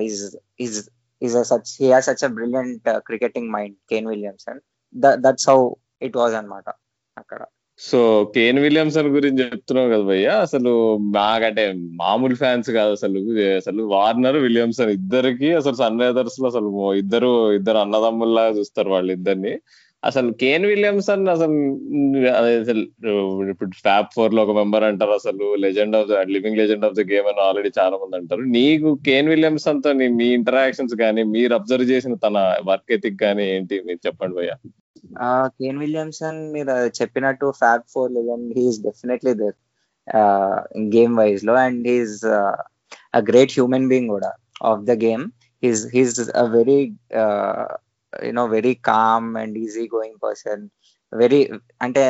[0.08, 0.22] is
[0.66, 0.78] is
[1.22, 4.62] is such he such a brilliant cricketing mind Kane Williamson
[5.26, 5.60] that's how
[6.08, 6.70] it was అనమాట
[7.18, 7.42] అక్కడ.
[7.82, 8.00] So
[8.36, 10.72] Kane Williamson గురించి చెప్తున్నావు కదా భయ్య అసలు
[11.16, 11.64] నాకంటే
[12.02, 13.20] మామూలు ఫ్యాన్స్ కాదు అసలు
[13.60, 19.54] అసలు వార్నర్ విలియమ్సన్ ఇద్దరికి అసలు సన్ రైజర్స్లో అసలు ఇద్దరు ఇద్దరు అన్నదమ్ముల్లా చూస్తారు వాళ్ళు ఇద్దరిని
[20.04, 21.56] అసలు కేన్ విలియమ్సన్ అసలు
[22.60, 22.84] అసలు
[23.52, 27.28] ఇప్పుడు ఫ్యాప్ ఫోర్లో ఒక మెంబర్ అంటారు అసలు legend of the living legend of the game
[27.32, 28.46] అని ఆల్రెడీ చాలా మంది అంటారు.
[28.58, 32.38] నీకు కేన్ విలియమ్సన్తో మీ ఇంటరాక్షన్స్ కానీ మీరు అబ్జర్వ్ చేసిన తన
[32.70, 33.78] వర్క్ ఎథిక్ కానీ ఏంటి?
[33.88, 34.54] మీరు చెప్పండి భయ్య.
[35.58, 39.58] కేన్ విలియమ్సన్ మీరు చెప్పినట్టు fab four level he's definitely there
[40.96, 41.54] game వైజ్లో.
[41.66, 42.20] And he's
[43.14, 44.32] a great human being కూడా
[44.72, 45.24] of the game
[45.64, 46.80] he's he's a very
[48.14, 50.64] you know very calm and easy going person
[51.14, 51.40] very
[51.86, 52.02] అంటే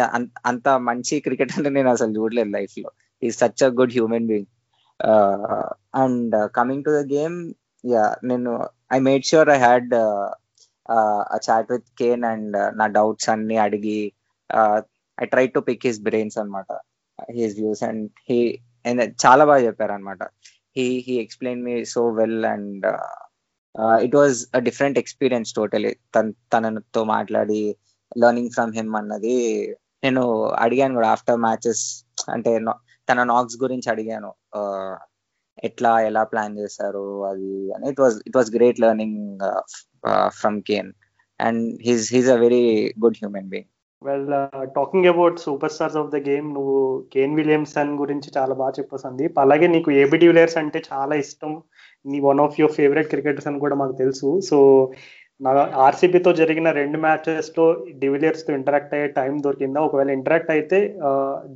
[0.49, 2.89] అంత మంచి cricket అంటే నేను అసలు చూడలేదు లైఫ్లో.
[3.21, 4.49] ఈ such a good human being
[6.01, 7.37] and coming to the game
[7.83, 8.51] yeah నేను
[8.93, 9.91] I made sure I had
[11.31, 14.01] a chat with Kane and నా డౌట్స్ అన్ని అడిగి
[15.17, 16.71] I try to pick his brains అనమాట
[17.31, 18.39] హిస్ వ్యూస్ అండ్ హీ
[19.25, 20.23] చాలా బాగా చెప్పారు అనమాట
[20.77, 22.85] he he explain me so well and
[24.03, 27.61] it was a different experience totally తన తనతో మాట్లాడి
[28.17, 29.35] లర్నింగ్ ఫ్రమ్ హిమ్ అన్నది
[30.03, 30.23] నేను
[30.55, 31.83] అడిగాను కూడా ఆఫ్టర్ మ్యాచెస్
[32.29, 32.51] అంటే
[33.07, 34.29] తన నాక్స్ గురించి అడిగాను.
[35.63, 37.85] ఎట్లా ఎలా ప్లాన్ చేశారు అది అని.
[37.89, 39.19] It was it was great learning
[40.39, 40.91] from Kane
[41.39, 42.65] and he's he's a very
[43.03, 43.69] good human being
[44.01, 44.27] well
[44.75, 45.41] talking about
[45.73, 46.77] superstars of the game నువ్వు
[47.13, 49.35] కేన్ విలియమ్సన్ గురించి చాలా బాగా చెప్పావు సందీప్.
[49.43, 51.51] అలాగే నీకు ఏబి డివిలియర్స్ అంటే చాలా ఇష్టం.
[52.05, 54.29] నీ one of your favourite cricketers అని కూడా మాకు తెలుసు.
[54.49, 54.57] సో
[55.41, 55.51] నా
[55.85, 57.65] ఆర్సీబీతో జరిగిన రెండు మ్యాచెస్లో
[58.01, 59.79] డివిలియర్స్తో ఇంటరాక్ట్ అయ్యే టైం దొరికిందా?
[59.87, 60.79] ఒకవేళ ఇంటరాక్ట్ అయితే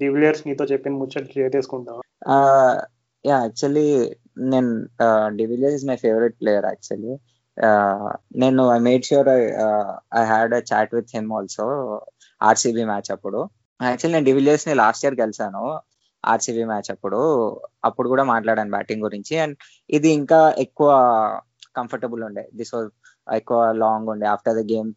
[0.03, 2.01] డివిలియర్స్ నీతో చెప్పిన ముచ్చట్లు షేర్ చేసుకుంటావా?
[3.25, 3.87] యా యాక్చువల్లీ
[4.53, 4.71] నేను
[5.39, 7.13] de Villiers my favourite player actually
[8.43, 9.29] నేను I made sure
[10.19, 11.65] I had a chat with him also
[12.41, 13.39] RCB match అప్పుడు.
[13.79, 15.63] యాక్చువల్లీ నేను డివిలియర్స్ని లాస్ట్ ఇయర్ కలిసాను
[16.23, 17.19] ఆర్సీబీ మ్యాచ్ అప్పుడు.
[17.87, 19.33] అప్పుడు కూడా మాట్లాడాను బ్యాటింగ్ గురించి.
[19.43, 19.55] అండ్
[19.89, 20.89] ఇది ఇంకా ఎక్కువ
[21.79, 22.43] కంఫర్టబుల్ ఉండే.
[22.59, 22.89] దిస్ వాజ్
[23.27, 24.27] ఎక్కువ లాంగ్ ఉండే.
[24.35, 24.89] After the game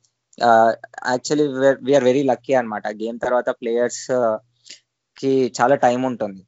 [1.10, 1.46] actually
[1.86, 6.42] we're very lucky అనమాట గేమ్ తర్వాత ప్లేయర్స్కి చాలా టైం ఉంటుంది.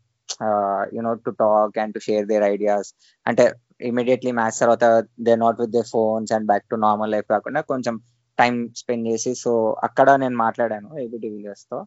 [0.96, 2.90] You know to talk and to share their ideas
[3.26, 3.44] అంటే
[3.80, 4.84] ఇమీడియట్లీ మ్యాచ్ తర్వాత
[5.26, 7.94] they not with they phones and back to normal life కాకుండా కొంచెం
[8.38, 9.52] టైం స్పెండ్ చేసి సో
[9.86, 11.78] అక్కడ నేను మాట్లాడాను ఏబి డివిలియర్స్తో.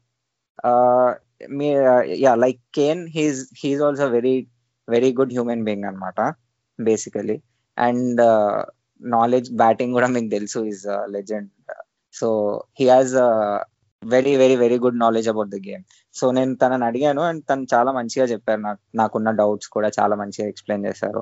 [1.60, 1.70] మీ
[2.26, 4.36] yeah like Kane he's he's also very
[4.88, 6.20] very good human being అనమాట
[6.80, 7.38] బేసికలీ
[7.78, 8.22] అండ్
[9.02, 11.50] నాలెడ్జ్ బ్యాటింగ్ కూడా మీకు తెలుసు is legend
[12.16, 12.28] so
[12.80, 13.14] he has
[14.04, 15.84] very very very good knowledge about the game
[16.16, 20.48] so నేను తనని అడిగాను అండ్ తను చాలా మంచిగా చెప్పారు నాకు నాకున్న డౌట్స్ కూడా చాలా మంచిగా
[20.54, 21.22] ఎక్స్ప్లెయిన్ చేశారు.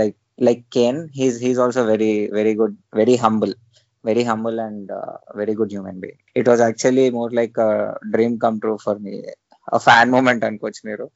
[0.00, 3.54] like like Kane he's he's also very very good very humble
[4.04, 4.90] very humble and
[5.36, 7.58] very good human being it was actually more like
[8.14, 9.14] dream come true for me
[9.80, 11.06] fan moment అనుకోవచ్చు మీరు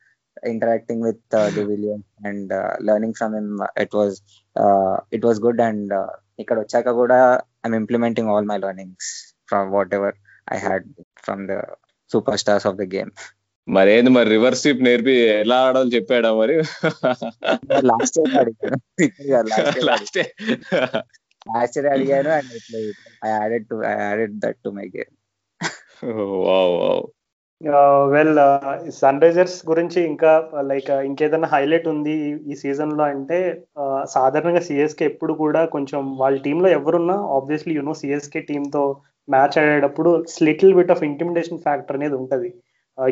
[0.47, 2.53] interacting with de Villiers and
[2.89, 3.53] learning from him
[3.85, 4.17] it was
[5.13, 5.95] it was good and
[6.39, 7.19] ఇక్కడ వచ్చాక కూడా
[7.65, 9.11] I'm implementing all my learnings
[9.49, 10.17] from whatever
[10.53, 10.87] I had
[11.25, 11.57] from the
[12.39, 13.13] superstars of the game
[13.70, 16.56] మరేంది మరి reverse sweep నేర్పి ఎలా ఆడాలో చెప్పాడా మరి?
[17.90, 18.20] Last
[19.90, 20.18] last
[21.50, 22.54] last అడిగాను and
[23.26, 25.14] I added to I added that to my game
[26.48, 27.04] wow wow.
[28.12, 28.36] Well
[29.22, 32.14] Sunrisers గురించి ఇంకా like ఇంకేదైనా హైలైట్ ఉంది
[32.52, 33.40] ఈ సీజన్లో అంటే
[34.10, 38.84] సాధారణంగా సిఎస్కే ఎప్పుడు కూడా కొంచెం వాళ్ళ టీంలో ఎవరున్నా ఆబ్వియస్లీ యూనో సిఎస్కే టీంతో
[39.30, 42.50] మ్యాచ్ ఆడేటప్పుడు little bit of intimidation factor అనేది ఉంటుంది.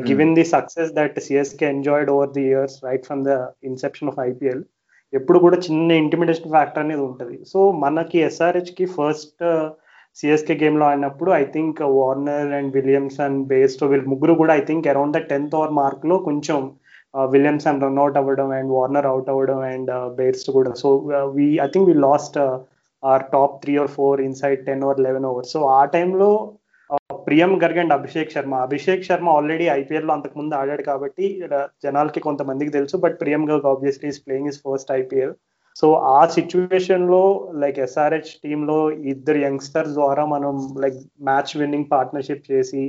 [0.07, 3.33] Given the success that CSK enjoyed over the years right from the
[3.69, 4.63] inception of IPL
[5.13, 7.35] ఎప్పుడు కూడా చిన్న ఇంటిమిడేషన్ ఫ్యాక్టర్ అనేది ఉంటుంది.
[7.51, 9.43] సో మనకి ఎస్ఆర్హెచ్కి ఫస్ట్
[10.19, 15.15] సిఎస్కే గేమ్లో ఆడినప్పుడు I think Warner and Williamson based వీళ్ళు ముగ్గురు కూడా I think around
[15.17, 16.59] the tenth over మార్క్లో కొంచెం
[17.33, 20.71] విలియమ్సన్ రన్అట్ అవ్వడం అండ్ వార్నర్ అవుట్ అవ్వడం అండ్ బేర్స్ కూడా.
[20.81, 20.89] So
[21.35, 22.37] we I think we lost
[23.03, 26.29] our top three or four inside ten over eleven over so ఆ టైంలో
[27.27, 28.53] Priyam Garg and Abhishek Sharma.
[28.67, 31.25] Abhishek Sharma already ఐపీఎల్లో అంతకుముందు ఆడాడు కాబట్టి
[31.85, 35.33] జనాలకి కొంతమందికి తెలుసు but Priyam Garg obviously is playing is first IPL
[35.75, 35.87] so
[36.17, 37.23] ఆ సిచ్యువేషన్లో
[37.63, 38.77] లైక్ ఎస్ఆర్హెచ్ టీమ్లో
[39.13, 40.97] ఇద్దరు యంగ్స్టర్స్ ద్వారా మనం లైక్
[41.29, 42.83] మ్యాచ్ విన్నింగ్ పార్ట్నర్షిప్ చేసి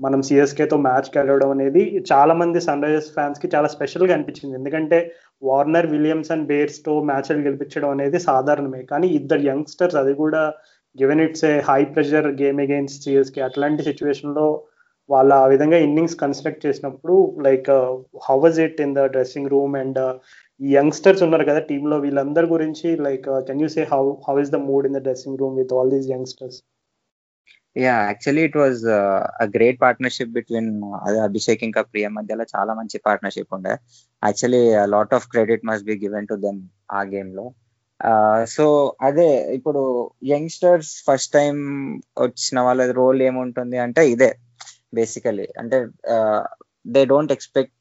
[0.00, 4.54] మనం సిఎస్కేతో మ్యాచ్ గెలవడం అనేది చాలా మంది సన్ రైజర్స్ ఫ్యాన్స్కి చాలా స్పెషల్గా అనిపించింది.
[4.58, 4.98] ఎందుకంటే
[5.42, 8.82] వార్నర్ విలియమ్సన్ బేర్స్తో మ్యాచ్లు గెలిపించడం అనేది సాధారణమే.
[8.90, 10.42] కానీ ఇద్దరు యంగ్స్టర్స్ అది కూడా
[10.98, 14.46] given it's a high pressure game against CSK అట్లాంటి సిచ్యువేషన్లో
[15.10, 17.14] వాళ్ళ ఆ విధంగా ఇన్నింగ్స్ కన్స్ట్రక్ట్ చేసినప్పుడు
[17.46, 17.68] like
[18.26, 20.00] how was it in the dressing room and
[20.60, 24.60] ఈ యంగ్స్టర్స్ ఉన్నారు కదా టీంలో వీళ్ళందరి గురించి like can you say how how is the
[24.70, 26.58] mood in the dressing room with all these youngsters
[27.76, 28.80] yeah actually it was
[29.42, 30.70] a great partnership between
[31.26, 33.74] Abhishek ఇంకా ప్రియ మధ్యలో చాలా మంచి పార్ట్నర్షిప్ ఉండే.
[34.22, 34.62] Actually
[34.94, 36.60] lot of credit must be given to them
[36.98, 37.44] ఆ గేమ్లో.
[38.54, 38.64] So
[39.08, 39.80] అదే ఇప్పుడు
[40.34, 41.56] youngsters first time
[42.24, 44.30] వచ్చిన వాళ్ళ రోల్ ఏముంటుంది అంటే ఇదే
[44.98, 45.46] బేసికలీ.
[45.60, 45.78] అంటే
[46.94, 47.74] దే డోంట్ ఎక్స్పెక్ట్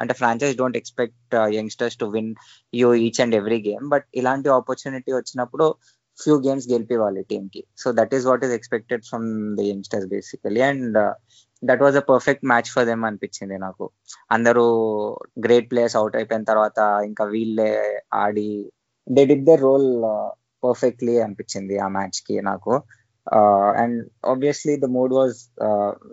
[0.00, 2.32] అంటే franchise don't expect youngsters to win
[2.72, 5.66] you each and every game but ఇలాంటి ఆపర్చునిటీ వచ్చినప్పుడు
[6.18, 7.62] ఫ్యూ గేమ్స్ గెలిపివ్వాలి టీమ్కి.
[7.82, 9.26] So that is what is expected from
[9.58, 10.98] the youngsters basically and
[11.62, 13.84] that was a perfect match for them అనిపించింది నాకు.
[14.36, 14.64] అందరూ
[15.46, 16.78] great players out అయిపోయిన తర్వాత
[17.10, 17.70] ఇంకా వీళ్ళే
[18.22, 18.48] ఆడి
[19.06, 19.88] they did the role
[20.62, 22.72] perfectly అనిపించింది ఆ మ్యాచ్కి నాకు.
[23.82, 23.98] And
[24.32, 25.38] obviously the mood was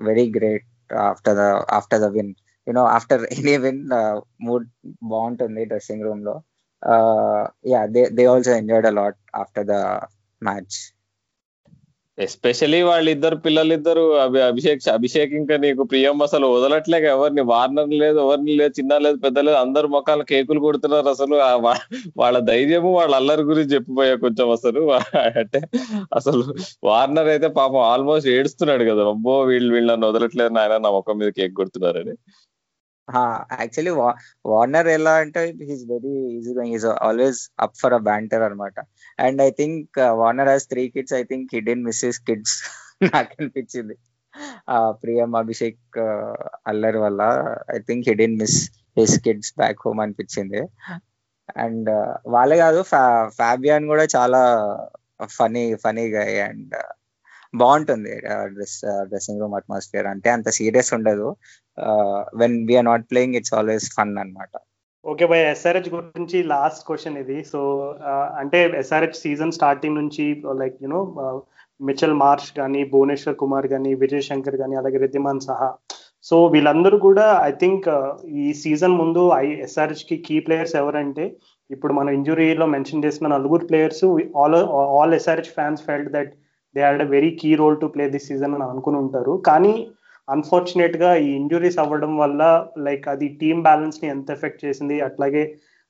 [0.10, 0.68] very great
[1.10, 1.46] after the
[1.78, 2.32] after the win
[2.68, 3.82] you know after any win
[4.48, 4.68] mood
[5.14, 6.36] బాగుంటుంది డ్రెస్సింగ్ రూమ్లో.
[7.74, 9.76] Yeah they they also enjoyed a lot after the
[10.42, 10.78] match
[12.18, 18.54] especially వాళ్ళిద్దరు పిల్లలిద్దరు అభి అభిషేక్ అభిషేక్ ఇంకా నీకు ప్రియం అసలు వదలట్లేక ఎవరిని వార్నర్ లేదు ఎవరిని
[18.60, 21.36] లేదు చిన్న లేదు పెద్ద లేదు అందరు మొక్కలు కేకులు కొడుతున్నారు అసలు.
[22.22, 24.84] వాళ్ళ ధైర్యము వాళ్ళ అల్లరి గురించి చెప్పిపోయా కొంచెం అసలు.
[25.42, 25.62] అంటే
[26.16, 26.44] అసలు
[26.90, 29.06] వార్నర్ అయితే పాపం ఆల్మోస్ట్ ఏడుస్తున్నాడు కదా.
[29.14, 32.16] అబ్బో వీళ్ళు వీళ్ళు నన్ను వదలట్లేదు నాయన నా మొక్క మీద కేక్ కొడుతున్నారని.
[33.54, 33.94] యాక్చువల్లీ
[34.46, 38.78] వార్నర్ ఎలా అంటే he's very easy going is always up for a banter అనమాట
[39.20, 39.84] and I think
[40.22, 42.56] Warner has three kids I think he didn't misses kids
[43.08, 43.96] నాకు అనిపించింది
[45.04, 45.98] ప్రియం అభిషేక్
[46.70, 47.22] అల్లర్ వల్ల
[47.76, 48.58] I think he didn't miss
[48.98, 50.62] his kids back home అనిపించింది.
[51.64, 51.90] And
[52.34, 52.80] వాళ్ళే కాదు
[53.40, 54.42] Fabian కూడా చాలా
[55.30, 56.76] ఫనీ ఫనీగా అండ్
[57.54, 58.14] బాగుంటుంది
[58.56, 58.78] డ్రెస్
[59.10, 61.28] డ్రెస్సింగ్ రూమ్ అట్మాస్ఫియర్ అంటే అంత సీరియస్ ఉండదు.
[62.42, 64.54] When we're not playing it's always fun అనమాట
[65.06, 67.38] ఓకే బాయ్ ఎస్ఆర్హెచ్ గురించి లాస్ట్ క్వశ్చన్ ఇది.
[67.52, 67.60] సో
[68.42, 70.26] అంటే ఎస్ఆర్హెచ్ సీజన్ స్టార్టింగ్ నుంచి
[70.62, 71.02] like you know
[71.80, 75.70] Mitchell Marsh కానీ భువనేశ్వర్ కుమార్ కానీ విజయ్ శంకర్ కానీ అలాగే రిద్దిమాన్ సహా.
[76.26, 77.88] సో వీళ్ళందరూ కూడా ఐ థింక్
[78.44, 81.26] ఈ సీజన్ ముందు ఐ ఎస్ఆర్హెచ్కి కీ ప్లేయర్స్ ఎవరంటే
[81.70, 84.04] ఇప్పుడు మనం ఇంజురీలో మెన్షన్ చేసిన నలుగురు players
[84.42, 84.56] all
[84.98, 86.32] all SRH fans felt that
[86.76, 89.34] they had a very key role to play this season అని అనుకుని ఉంటారు.
[89.50, 89.74] కానీ
[90.28, 92.42] అన్ఫార్చునేట్గా ఈ ఇంజురీస్ అవ్వడం వల్ల
[92.88, 94.98] లైక్ అది టీమ్ బ్యాలెన్స్ని ఎంత ఎఫెక్ట్ చేసింది?
[95.08, 95.44] అట్లాగే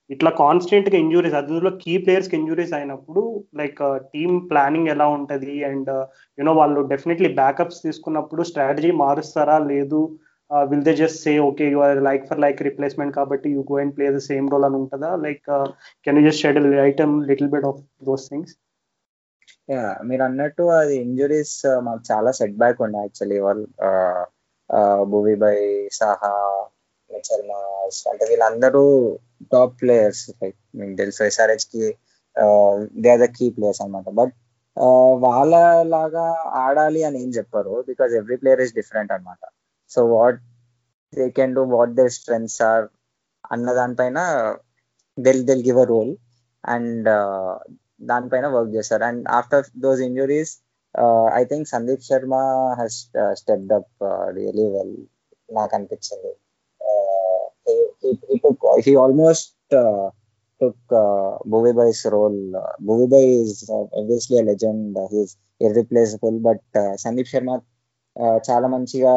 [0.10, 3.22] ఇట్లా కాన్స్టెంట్గా ఇంజురీస్ అందులో కీ ప్లేయర్స్కి ఇంజురీస్ అయినప్పుడు
[3.60, 3.80] లైక్
[4.14, 5.56] టీమ్ ప్లానింగ్ ఎలా ఉంటది?
[5.70, 5.92] అండ్
[6.38, 9.58] యునో uh, వాళ్ళు డెఫినెట్లీ బ్యాకప్స్ తీసుకున్నప్పుడు స్ట్రాటజీ మారుస్తారా?
[9.72, 10.02] లేదు
[10.52, 13.94] will they just say okay you are like for like replacement కాబట్టి you go and
[13.98, 15.12] play the same role అని ఉంటుందా?
[15.26, 15.48] Like
[16.08, 18.54] can you just shed item little bit of those things
[20.04, 23.38] మీరు అన్నట్టు అది injuries మాకు చాలా సెట్ బ్యాక్ ఉండే actually.
[23.40, 23.66] వాళ్ళు
[25.12, 25.58] భూవి బై
[25.92, 26.32] సాహా
[27.10, 28.84] మిచల్ మాస్ అంటే వీళ్ళందరూ
[29.52, 31.84] టాప్ ప్లేయర్స్ లైక్ మీకు తెలుసు ఎస్ఆర్హెచ్కి
[33.02, 34.34] they are the key players అనమాట బట్
[35.26, 35.56] వాళ్ళ
[35.94, 36.26] లాగా
[36.64, 39.44] ఆడాలి అని ఏం చెప్పరు because every player is different అనమాట
[39.92, 40.40] so what
[41.14, 42.86] they can do what their strengths are
[43.52, 44.20] అన్న దానిపైన
[45.18, 46.14] they'll they'll give a role
[46.64, 47.10] and
[48.06, 49.04] దానిపైన వర్క్ చేస్తారు.
[49.04, 50.54] And after those injuries
[51.40, 52.36] I think Sandeep Sharma
[52.82, 53.00] he's
[53.42, 53.92] stepped up
[54.38, 54.96] really well
[55.50, 56.34] నాకు అనిపించింది.
[58.86, 59.76] He almost
[60.62, 60.94] took
[61.80, 62.40] బైస్ role
[62.88, 63.64] భూవీబాయ్ is
[64.00, 67.52] obviously legend he's irreplaceable but Sandeep Sharma
[68.50, 69.14] చాలా మంచిగా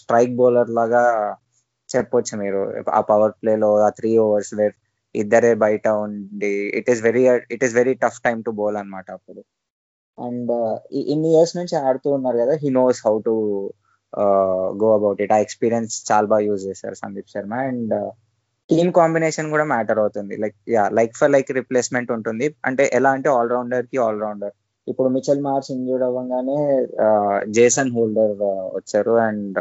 [0.00, 1.02] strike bowler లాగా
[1.88, 2.60] చెప్పొచ్చు మీరు.
[2.98, 4.74] ఆ పవర్ ప్లేలో ఆ త్రీ ఓవర్స్ వేర్
[5.14, 7.22] ఇద్దరే బయట ఉండి it is very
[7.54, 9.42] it is very tough time to bowl అనమాట అప్పుడు.
[10.18, 10.74] అండ్ uh,
[11.12, 13.34] ఇన్ని ఇయర్స్ నుంచి ఆడుతూ ఉన్నారు కదా he knows how to
[14.82, 17.54] go about it ఆ ఎక్స్పీరియన్స్ చాలా బాగా యూజ్ చేశారు Sandeep Sharma.
[17.70, 17.94] And
[18.70, 20.34] team combination కూడా మ్యాటర్ అవుతుంది.
[20.42, 22.48] Like yeah like for like replacement ఉంటుంది.
[22.68, 24.54] అంటే ఎలా అంటే ఆల్రౌండర్కి ఆల్రౌండర్
[24.86, 26.58] ఇప్పుడు మిచల్ మార్చ్ ఇంజూర్డ్ అవ్వగానే
[27.06, 29.14] uh, జేసన్ హోల్డర్ uh, వచ్చారు.
[29.28, 29.58] అండ్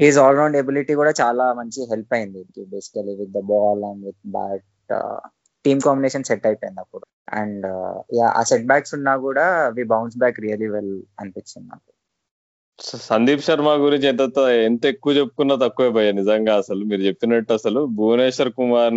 [0.00, 2.40] హీస్ ఆల్రౌండ్ ఎబిలిటీ కూడా చాలా మంచి హెల్ప్ అయింది.
[2.74, 4.64] Basically with the ball and with bat
[5.64, 7.06] team combination set అయిపోయింది అప్పుడు.
[7.30, 11.90] అండ్ uh, ఆ సెట్ బ్యాక్స్ ఉన్నా కూడా we bounce back really well అనిపించింది నాకు.
[12.78, 14.22] సందీప్ శర్మ గురించి ఎంత
[14.68, 16.82] ఎంత ఎక్కువ చెప్పుకున్నా తక్కువే భయ నిజంగా అసలు.
[16.90, 18.94] మీరు చెప్పినట్టు అసలు భువనేశ్వర్ కుమార్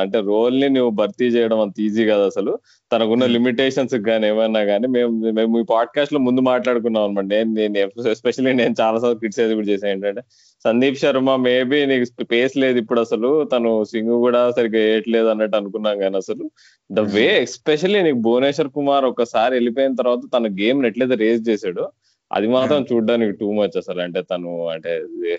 [0.00, 2.52] అంటే రోల్ని నువ్వు భర్తీ చేయడం అంత ఈజీ కాదు అసలు.
[2.90, 7.26] తనకున్న లిమిటేషన్స్ కానీ ఏమన్నా కానీ మేము మేము ఈ పాడ్కాస్ట్లో ముందు మాట్లాడుకున్నాం అనమాట.
[7.34, 7.76] నేను నేను
[8.14, 10.24] ఎస్పెషల్లీ నేను చాలా సార్లు క్రిటిసైజ్ కూడా చేశాను ఏంటంటే
[10.64, 13.30] సందీప్ శర్మ మేబీ నీకు స్పేస్ లేదు ఇప్పుడు అసలు.
[13.54, 16.44] తను సింగ్ కూడా సరిగ్గా వేయట్లేదు అన్నట్టు అనుకున్నాం కానీ అసలు.
[16.90, 21.84] ద వే ఎస్పెషల్లీ నీకు భువనేశ్వర్ కుమార్ ఒకసారి వెళ్ళిపోయిన తర్వాత తన గేమ్ ఎట్లయితే రేజ్ చేశాడు
[22.32, 24.00] అది మాత్రం చూడడానికి టూ మచ్ అసలు.
[24.06, 24.92] అంటే తను అంటే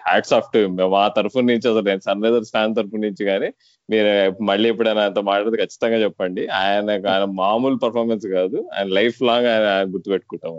[0.07, 0.59] హ్యాట్స్ ఆఫ్ టు
[0.95, 3.49] మా తరఫు నుంచి అసలు నేను సన్ రైజర్స్ ఫ్యాన్ తరఫు నుంచి కానీ
[3.89, 4.11] మీరు
[4.49, 6.43] మళ్ళీ ఎప్పుడైనా ఆయనతో మాట్లాడితే ఖచ్చితంగా చెప్పండి.
[6.61, 8.57] ఆయన ఆయన మామూలు పర్ఫార్మెన్స్ కాదు.
[8.75, 10.55] ఆయన లైఫ్ లాంగ్ ఆయన గుర్తుపెట్టుకుంటాం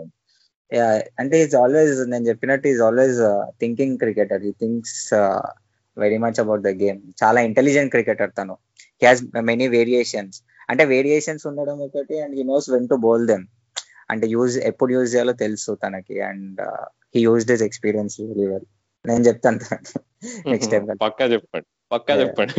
[1.21, 3.19] అంటే ఈజ్ ఆల్వేస్ నేను చెప్పినట్టు is always
[3.61, 4.99] thinking cricketer he thinks
[5.97, 8.55] very much about the game చాలా ఇంటెలిజెంట్ క్రికెటర్ తను.
[9.01, 9.21] హీ హాస్
[9.51, 10.37] మెనీ వేరియేషన్స్
[10.69, 13.45] అంటే వేరియేషన్స్ ఉండడం ఒకటి and he knows when to bowl them
[14.09, 16.61] అంటే యూజ్ ఎప్పుడు యూజ్ చేయాలో తెలుసు తనకి and
[17.15, 18.67] he use this experience very well
[19.05, 19.59] నేను చెప్తాను
[20.51, 21.67] నెక్స్ట్ టైం పక్కా చెప్పండి.
[21.91, 22.53] పక్కా చెప్పండి.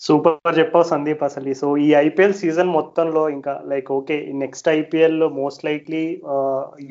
[0.00, 1.52] సూపర్ చెప్పావు సందీప్ అసలు.
[1.54, 6.02] సో ఈ ఐపీఎల్ సీజన్ మొత్తంలో ఇంకా లైక్ ఓకే నెక్స్ట్ ఐపీఎల్లో మోస్ట్ లైక్లీ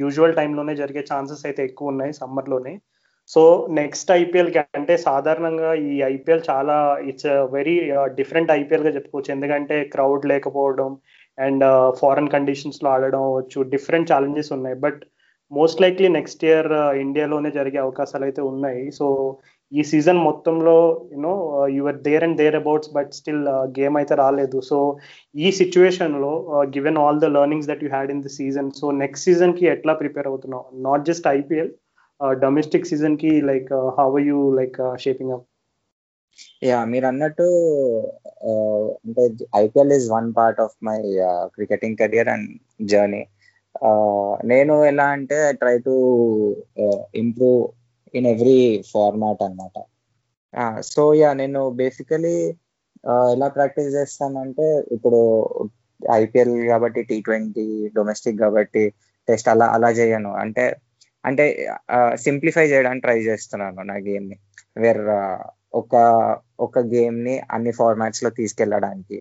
[0.01, 2.73] యూజువల్ టైంలోనే జరిగే ఛాన్సెస్ అయితే ఎక్కువ ఉన్నాయి సమ్మర్లోనే.
[3.29, 3.41] సో
[3.79, 6.77] నెక్స్ట్ ఐపీఎల్కి అంటే సాధారణంగా ఈ ఐపీఎల్ చాలా
[7.09, 7.75] ఇట్స్ వెరీ
[8.19, 9.31] డిఫరెంట్ ఐపీఎల్గా చెప్పుకోవచ్చు.
[9.31, 10.89] ఎందుకంటే క్రౌడ్ లేకపోవడం
[11.37, 11.63] అండ్
[11.99, 14.77] ఫారెన్ కండిషన్స్లో ఆడడం అవ్వచ్చు డిఫరెంట్ ఛాలెంజెస్ ఉన్నాయి.
[14.85, 15.01] But
[15.51, 16.69] most likely next year
[17.05, 18.83] ఇండియాలోనే జరిగే అవకాశాలు అయితే ఉన్నాయి.
[18.99, 19.07] సో
[19.71, 20.75] ఈ సీజన్ మొత్తంలో
[21.13, 21.33] you know
[21.77, 23.43] you're there and thereabouts but still
[23.77, 24.57] game అయితే రాలేదు.
[24.69, 24.77] సో
[25.45, 26.33] ఈ సిచ్యువేషన్లో
[26.75, 30.29] given all the learnings that you had in the season so next సీజన్కి ఎట్లా ప్రిపేర్
[30.31, 30.65] అవుతున్నావు?
[30.87, 31.71] నాట్ జస్ట్ ఐపీఎల్
[32.45, 35.47] డొమెస్టిక్ సీజన్కి like how you like shaping up
[36.61, 37.45] yeah మీరు అన్నట్టు
[38.99, 39.23] అంటే
[39.55, 40.97] IPL is one part of my
[41.55, 42.49] cricketing career and
[42.91, 43.23] journey
[44.51, 45.93] నేను ఎలా అంటే try to
[47.21, 47.61] improve
[48.13, 48.59] in every
[48.91, 49.77] format అనమాట
[50.87, 52.35] సో యా నేను బేసికలీ
[53.33, 54.65] ఎలా ప్రాక్టీస్ చేస్తానంటే
[54.95, 55.19] ఇప్పుడు
[56.17, 57.65] ఐపీఎల్ కాబట్టి టీ ట్వంటీ
[57.97, 58.83] డొమెస్టిక్ కాబట్టి
[59.27, 60.31] టెస్ట్ అలా అలా చేయను.
[60.43, 60.63] అంటే
[61.23, 61.43] అంటే
[62.25, 64.37] సింప్లిఫై చేయడానికి ట్రై చేస్తున్నాను నా గేమ్ని
[64.77, 65.01] వేర్
[65.73, 65.93] ఒక
[66.65, 69.17] ఒక గేమ్ని అన్ని ఫార్మాట్స్లో తీసుకెళ్ళడానికి.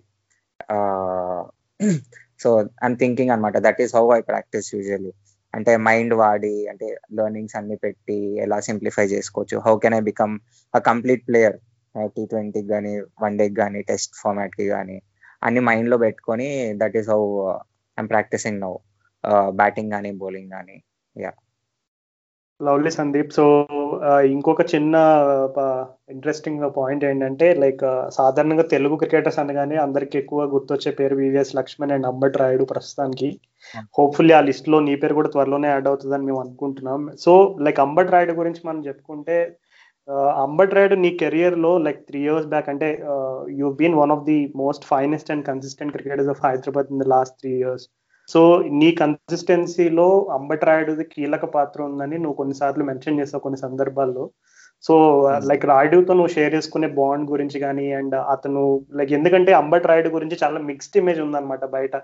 [2.43, 2.49] సో
[2.85, 5.11] ఐమ్ థింకింగ్ అనమాట that is how I practice usually
[5.53, 6.87] అంటే మైండ్ వాడి అంటే
[7.17, 9.57] లెర్నింగ్స్ అన్ని పెట్టి ఎలా సింప్లిఫై చేసుకోవచ్చు.
[9.65, 10.33] How can I become
[10.73, 11.57] a complete player
[12.15, 14.97] T ట్వంటీకి కానీ వన్ డేకి కానీ టెస్ట్ ఫార్మాట్కి కానీ
[15.41, 16.47] అన్ని మైండ్లో పెట్టుకొని
[16.81, 17.21] that is how
[17.97, 18.73] I'm practicing now
[19.59, 20.77] batting కానీ బౌలింగ్ కానీ
[21.15, 21.31] యా
[22.59, 23.31] లవ్లీ సందీప్.
[23.37, 23.45] సో
[24.33, 24.95] ఇంకొక చిన్న
[26.13, 27.83] ఇంట్రెస్టింగ్ పాయింట్ ఏంటంటే లైక్
[28.17, 33.29] సాధారణంగా తెలుగు క్రికెటర్స్ అనగానే అందరికి ఎక్కువ గుర్తొచ్చే పేరు వివిఎస్ లక్ష్మణ్ అండ్ అంబట్ రాయుడు ప్రస్తుతానికి.
[33.97, 37.01] హోప్ఫుల్లీ ఆ లిస్ట్లో నీ పేరు కూడా త్వరలోనే యాడ్ అవుతుందని మేము అనుకుంటున్నాం.
[37.25, 37.33] సో
[37.67, 39.37] లైక్ అంబట్ రాయుడు గురించి మనం చెప్పుకుంటే
[40.45, 42.87] అంబట్ రాయుడు నీ కెరియర్లో లైక్ త్రీ ఇయర్స్ బ్యాక్ అంటే
[43.59, 47.35] you been one of the most finest and consistent cricketers of Hyderabad in the last
[47.41, 47.85] three years
[48.29, 48.41] so
[48.79, 50.07] నీ కన్సిస్టెన్సీలో
[50.37, 54.25] అంబట్ రాయుడుది కీలక పాత్ర ఉందని నువ్వు కొన్నిసార్లు మెన్షన్ చేసావు కొన్ని సందర్భాల్లో.
[54.87, 54.95] సో
[55.49, 58.63] లైక్ రాయుడుతో నువ్వు షేర్ చేసుకునే బాండ్ గురించి కానీ అండ్ అతను
[58.99, 61.95] లైక్ ఎందుకంటే అంబట్ రాయుడు గురించి చాలా మిక్స్డ్ ఇమేజ్ ఉందన్నమాట బయట.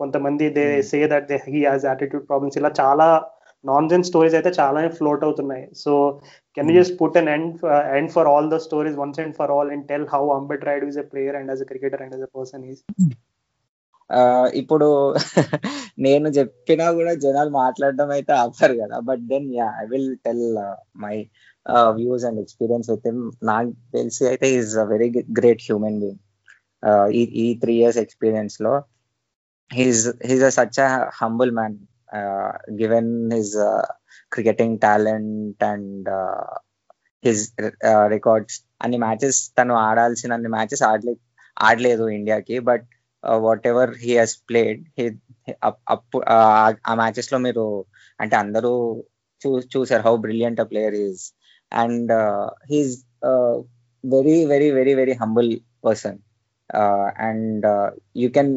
[0.00, 3.06] కొంతమంది they say that they he has attitude problems ఇలా చాలా
[3.64, 5.64] నాన్ జెన్ స్టోరీస్ అయితే చాలానే ఫ్లోట్ అవుతున్నాయి.
[5.82, 5.92] So
[6.56, 7.56] can you just put an end
[7.98, 11.00] end for all the stories once and for all and tell how Ambati Rayudu is
[11.04, 12.82] a player and as a cricketer and as a person is
[14.60, 14.86] ఇప్పుడు
[15.98, 18.96] నేను చెప్పినా కూడా జనాలు మాట్లాడడం అయితే offer కదా.
[19.08, 20.44] But then yeah I will tell
[21.04, 21.16] my
[21.96, 26.22] views and experience with him నాకు తెలిసి అయితే is a very great human being
[27.40, 28.72] ఈ three years ఎక్స్పీరియన్స్లో
[29.70, 30.88] he's he's a such a
[31.20, 31.76] humble man
[32.80, 33.54] given his
[34.32, 36.08] cricketing talent and
[37.24, 37.42] his
[38.14, 41.14] records అన్ని matches తను ఆడాల్సిన అన్ని matches ఆడలే
[41.60, 42.86] ఆడలేదు ఇండియాకి but
[43.66, 44.80] whatever he has played
[45.90, 46.24] అప్పుడు
[46.84, 47.64] ఆ మ్యాచెస్లో మీరు
[48.20, 48.72] అంటే అందరూ
[49.42, 51.22] చూ చూసారు how brilliant a player is
[51.72, 52.12] and
[52.70, 52.94] he's
[54.04, 55.50] very very very very humble
[55.84, 56.18] person
[57.28, 57.66] and
[58.16, 58.52] you can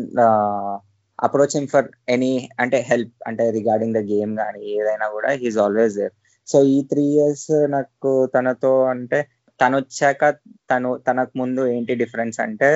[1.19, 5.95] approach him for any అంటే హెల్ప్ అంటే రిగార్డింగ్ ద గేమ్ కానీ ఏదైనా కూడా హీస్ ఆల్వేస్
[5.95, 6.13] దేర్
[6.47, 9.19] సో ఈ త్రీ ఇయర్స్ నాకు తనతో అంటే
[9.59, 10.23] తను వచ్చాక
[10.71, 12.69] తను తనకు ముందు ఏంటి డిఫరెన్స్ అంటే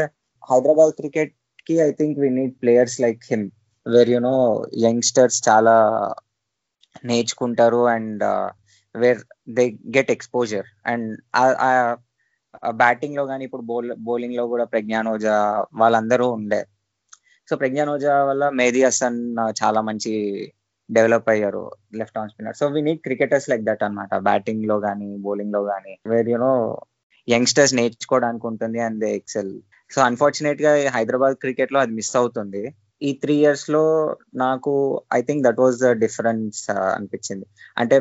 [0.44, 1.34] హైదరాబాద్ క్రికెట్
[1.68, 3.46] కి I think we need players like him
[3.86, 4.36] where you know
[4.86, 5.76] youngsters చాలా
[7.06, 8.24] నేర్చుకుంటారు and
[8.96, 9.64] where they
[9.96, 11.10] get exposure and
[12.76, 15.34] బ్యాటింగ్లో కానీ ఇప్పుడు బౌల్ బౌలింగ్లో కూడా ప్రజ్ఞాన్ ఓజా
[15.74, 16.62] వాళ్ళందరూ ఉండే.
[17.48, 19.20] సో ప్రజ్ఞాన్ ఓజా వల్ల మేధీ హసన్
[19.62, 20.14] చాలా మంచి
[20.90, 21.64] డెవలప్ అయ్యారు
[22.00, 26.30] left arm spinner so we need cricketers like that అనమాట బ్యాటింగ్లో కానీ బౌలింగ్లో కానీ వేర్
[26.30, 26.52] యునో
[27.34, 29.54] యంగ్స్టర్స్ నేర్చుకోవడానికి ఉంటుంది అండ్ దే ఎక్సెల్.
[29.92, 32.64] సో అన్ఫార్చునేట్గా హైదరాబాద్ క్రికెట్లో అది మిస్ అవుతుంది.
[33.08, 33.84] ఈ త్రీ ఇయర్స్లో
[34.44, 34.74] నాకు
[35.18, 36.60] I think that was the difference
[36.98, 37.46] అనిపించింది.
[37.82, 37.98] అంటే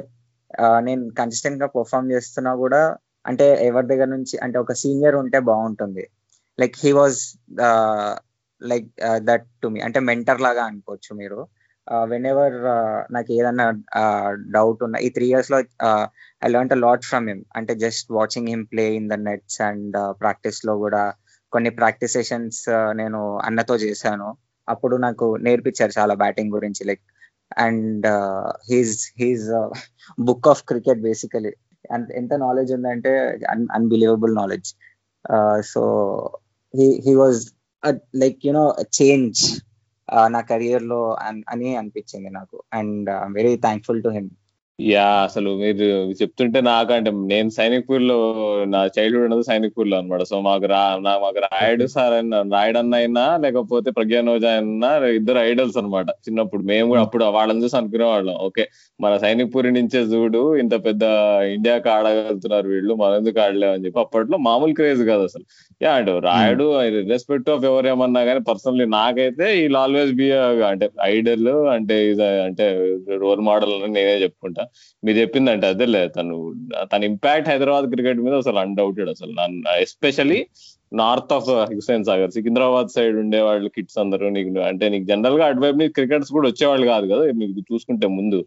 [0.88, 2.82] నేను కన్సిస్టెంట్గా పర్ఫామ్ చేస్తున్నా కూడా
[3.30, 6.04] అంటే ఎవరి దగ్గర నుంచి అంటే ఒక సీనియర్ ఉంటే బాగుంటుంది.
[6.58, 7.20] Like he was
[8.62, 8.88] like
[9.28, 11.40] that to me అంటే మెంటర్ లాగా అనుకోవచ్చు మీరు.
[11.86, 13.64] Uh, వెన్ ఎవర్ uh, నాకు ఏదన్నా
[14.00, 15.58] uh, డౌట్ ఉన్న ఈ త్రీ ఇయర్స్లో
[16.42, 19.96] I learn a lot from him అంటే just watching him play in the nets and
[20.22, 21.02] ప్రాక్టీస్లో కూడా
[21.52, 22.62] కొన్ని ప్రాక్టీస్ సెషన్స్
[23.00, 24.28] నేను అన్నతో చేశాను.
[24.68, 27.04] అప్పుడు నాకు నేర్పించారు చాలా బ్యాటింగ్ గురించి like
[27.58, 28.06] and
[28.70, 29.46] he's he's
[30.28, 31.52] book of cricket basically
[32.20, 33.14] ఎంత నాలెడ్జ్ ఉందంటే
[33.78, 34.70] unbelievable knowledge
[35.72, 35.82] so
[36.74, 37.40] he he was
[38.22, 38.66] like you know
[39.00, 39.42] change
[40.28, 41.00] నా కెరియర్లో
[41.48, 42.56] అని అనిపించింది నాకు.
[42.72, 44.30] And very thankful to him
[44.78, 45.86] yeah అసలు మీరు
[46.20, 48.16] చెప్తుంటే నాకంటే నేను సైనిక్పూర్లో
[48.72, 50.80] నా చైల్డ్హుడ్ అనేది సైనిక్పూర్లో అనమాట సో మాకు రా
[51.24, 56.62] మాకు రాయుడు సార్ అయినా రాయుడు అన్న అయినా లేకపోతే ప్రజ్ఞానోజ అయినా ఇద్దరు ఐడల్స్ అనమాట చిన్నప్పుడు.
[56.72, 58.34] మేము కూడా అప్పుడు వాళ్ళని చూసి అనుకునే వాళ్ళం.
[58.48, 58.64] ఓకే
[59.00, 61.04] మన సైనిక్పూరి నుంచే చూడు ఇంత పెద్ద
[61.54, 65.46] ఇండియాకి ఆడగలుగుతున్నారు వీళ్ళు మన ఎందుకు ఆడలేవు అని చెప్పి అప్పట్లో మామూలు క్రేజ్ కాదు అసలు.
[65.80, 66.66] యా అంటే రాయుడు
[67.14, 70.28] రెస్పెక్ట్ ఆఫ్ ఎవరేమన్నా కానీ పర్సనలీ నాకైతే ఈ ఆల్వేస్ బి
[70.72, 71.96] అంటే ఐడల్ అంటే
[72.48, 72.66] అంటే
[73.24, 74.63] రోల్ మోడల్ అని నేనే చెప్పుకుంటా.
[75.04, 76.08] మీరు చెప్పిందంటే అదేలే.
[76.08, 76.36] తను
[76.92, 79.34] తన ఇంపాక్ట్ హైదరాబాద్ క్రికెట్ మీద అసలు అన్డౌటెడ్ అసలు.
[79.80, 80.46] Especially
[80.92, 85.76] north of Hussain Sagar Secunderabad side ఉండే వాళ్ళు కిట్స్ అందరూ నీకు అంటే నీకు జనరల్గా అటువైపు
[85.76, 87.24] నీకు క్రికెటర్స్ కూడా వచ్చేవాళ్ళు కాదు కదా.
[87.32, 88.44] మీకు చూసుకుంటే ముందు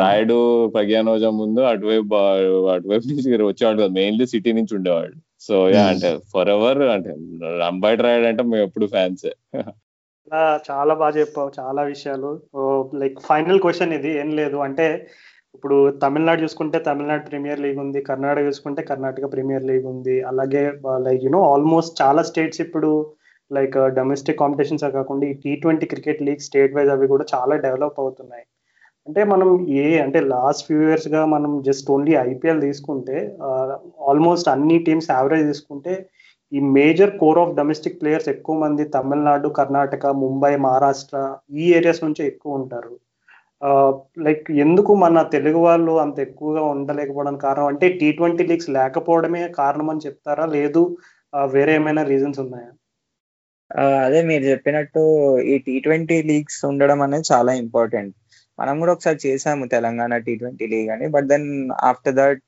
[0.00, 2.14] రాయుడు ప్రజ్ఞానోజా ముందు అటువైపు
[2.74, 3.92] అటువైపు నుంచి వచ్చేవాళ్ళు కాదు.
[3.92, 5.16] మెయిన్లీ సిటీ నుంచి ఉండేవాళ్ళు.
[5.40, 7.10] సో యా అంటే ఫర్ ఎవర్ అంటే
[7.66, 9.32] అంబైట్ రాయుడు అంటే మేము ఎప్పుడు ఫ్యాన్సే
[10.70, 11.50] చాలా బాగా చెప్పావు.
[11.60, 12.30] చాలా విషయాలు.
[12.94, 14.10] లైక్ ఫైనల్ క్వశ్చన్ ఇది.
[14.18, 14.56] ఏం లేదు.
[14.56, 14.86] అంటే
[15.56, 20.16] ఇప్పుడు తమిళనాడు చూసుకుంటే తమిళనాడు ప్రీమియర్ లీగ్ ఉంది కర్ణాటక చూసుకుంటే కర్ణాటక ప్రీమియర్ లీగ్ ఉంది.
[20.30, 20.62] అలాగే
[21.06, 22.90] లైక్ యూనో ఆల్మోస్ట్ చాలా స్టేట్స్ ఇప్పుడు
[23.56, 28.00] లైక్ డొమెస్టిక్ కాంపిటీషన్స్ కాకుండా ఈ T twenty cricket league state wise అవి కూడా చాలా డెవలప్
[28.02, 28.44] అవుతున్నాయి.
[29.06, 29.48] అంటే మనం
[29.82, 33.16] ఏ అంటే లాస్ట్ ఫ్యూ ఇయర్స్గా మనం జస్ట్ ఓన్లీ ఐపీఎల్ తీసుకుంటే
[34.10, 35.94] ఆల్మోస్ట్ అన్ని టీమ్స్ యావరేజ్ తీసుకుంటే
[36.52, 41.18] ఈ major core of domestic players ఎక్కువ మంది తమిళనాడు కర్ణాటక ముంబై మహారాష్ట్ర
[41.60, 42.92] ఈ ఏరియాస్ నుంచి ఎక్కువ ఉంటారు.
[44.26, 49.88] లైక్ ఎందుకు మన తెలుగు వాళ్ళు అంత ఎక్కువగా ఉండలేకపోవడానికి కారణం అంటే టీ ట్వంటీ లీగ్స్ లేకపోవడమే కారణం
[49.92, 50.46] అని చెప్తారా?
[50.56, 50.82] లేదు
[51.54, 52.70] వేరే ఏమైనా రీజన్స్ ఉన్నాయా?
[54.06, 55.02] అదే మీరు చెప్పినట్టు
[55.52, 58.14] ఈ టీ ట్వంటీ లీగ్స్ ఉండడం అనేది చాలా ఇంపార్టెంట్.
[58.58, 61.48] మనం కూడా ఒకసారి చేసాము తెలంగాణ టీ ట్వంటీ లీగ్ అని బట్ దెన్
[61.90, 62.42] ఆఫ్టర్ దట్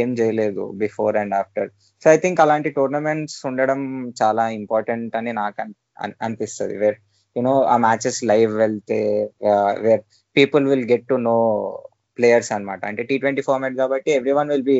[0.00, 1.68] ఏం చేయలేదు before and after.
[2.02, 3.80] So I think అలాంటి టోర్నమెంట్స్ ఉండడం
[4.20, 5.62] చాలా ఇంపార్టెంట్ అని నాకు
[6.26, 6.74] అనిపిస్తుంది.
[6.82, 6.98] వేర్
[7.36, 9.00] యునో ఆ మ్యాచెస్ లైవ్ వెళ్తే
[9.86, 10.02] where
[10.36, 11.36] people will get to know
[12.18, 14.78] players అనమాట అంటే టీ ట్వంటీ ఫార్మాట్ కాబట్టి every one will be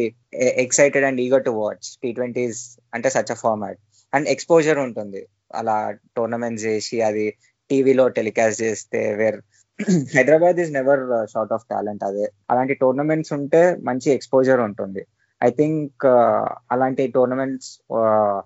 [0.64, 2.61] excited and eager to watch T twenties
[2.96, 3.80] అంటే such a format
[4.12, 5.22] and exposure ఉంటుంది.
[5.61, 5.76] అలా
[6.18, 7.26] టోర్నమెంట్స్ చేసి అది
[7.70, 9.38] టీవీలో టెలికాస్ట్ చేస్తే where
[10.16, 12.26] Hyderabad is never short of talent అదే.
[12.53, 15.03] అలాంటి టోర్నమెంట్స్ ఉంటే మంచి ఎక్స్పోజర్ ఉంటుంది.
[15.40, 16.44] ఐ థింక్ uh,
[16.74, 18.38] అలాంటి టోర్నమెంట్స్ uh,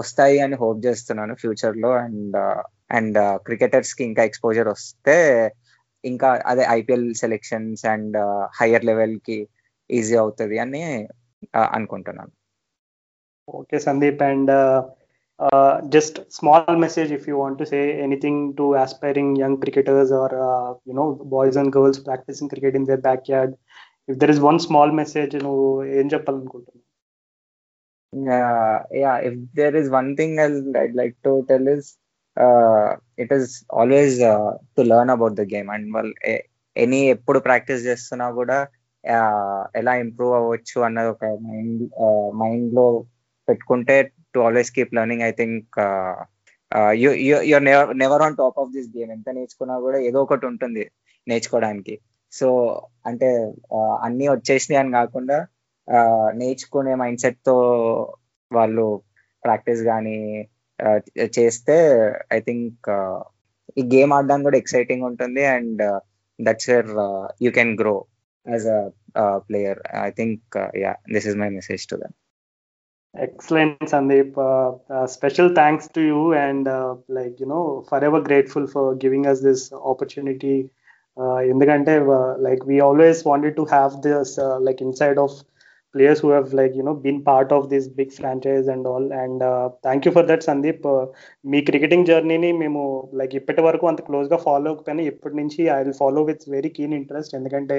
[0.00, 1.90] వస్తాయి అని హోప్ చేస్తున్నాను ఫ్యూచర్లో.
[2.04, 2.36] అండ్
[2.90, 5.16] అండ్ క్రికెటర్స్కి ఇంకా ఎక్స్పోజర్ వస్తే
[6.04, 8.16] ఇంకా అదే ఐపీఎల్ సెలెక్షన్స్ అండ్
[8.60, 9.38] హయ్యర్ లెవెల్కి
[9.90, 10.84] ఈజీ అవుతుంది అని
[11.76, 12.32] అనుకుంటున్నాను
[13.48, 14.52] okay Sandeep and
[15.88, 20.74] just small message if you want to say anything to aspiring young cricketers or uh,
[20.84, 23.54] you know boys and girls practicing cricket in their backyard
[24.08, 25.58] if there is one small message you know
[25.98, 26.84] ఏం చెప్పాలనుకుంటున్నాను
[29.02, 31.66] yeah if there is one thing I'll, i'd like to tell
[33.18, 34.16] it is always
[34.76, 36.34] to learn about the game and the
[36.76, 38.58] any ఎప్పుడు practice చేస్తున్నా కూడా
[39.74, 41.82] ఎలా improve అవ్వచ్చు అన్నది ఒక mind
[42.42, 42.86] మైండ్లో
[43.48, 43.96] పెట్టుకుంటే
[44.34, 45.78] to always keep learning I think
[47.02, 47.64] you're
[48.04, 50.84] never on top of this game ఎంత నేర్చుకున్నా కూడా ఏదో ఒకటి ఉంటుంది
[51.26, 51.94] నేర్చుకోవడానికి.
[52.32, 52.46] సో
[53.06, 53.28] అంటే
[54.06, 55.38] అన్ని వచ్చేసినాయి అని కాకుండా
[56.40, 57.54] నేర్చుకునే మైండ్ సెట్తో
[58.50, 58.86] వాళ్ళు
[59.42, 60.16] ప్రాక్టీస్ కానీ
[61.38, 61.76] చేస్తే
[62.36, 62.88] ఐ థింక్
[63.80, 65.82] ఈ గేమ్ ఆడడానికి కూడా ఎక్సైటింగ్ ఉంటుంది and
[66.38, 66.90] that's where
[67.46, 67.96] you can grow
[68.46, 68.80] as a
[69.48, 72.16] player I think yeah this is my message to them
[73.14, 78.66] excellent sandeep uh, uh, special thanks to you and uh, like you know forever grateful
[78.66, 79.62] for giving us this
[79.92, 80.56] opportunity
[81.52, 81.94] ఎందుకంటే
[82.46, 84.28] like we always wanted to have this
[84.66, 85.32] like inside of
[85.94, 89.40] players who have like you know been part of this big franchise and all and
[89.86, 90.86] thank you for that Sandeep
[91.52, 92.82] me cricketing జర్నీని మేము
[93.20, 96.96] like ఇప్పటి వరకు అంత క్లోజ్గా follow అవ్వకపోయినా ఇప్పటి నుంచి I will follow with very keen
[97.00, 97.78] interest ఎందుకంటే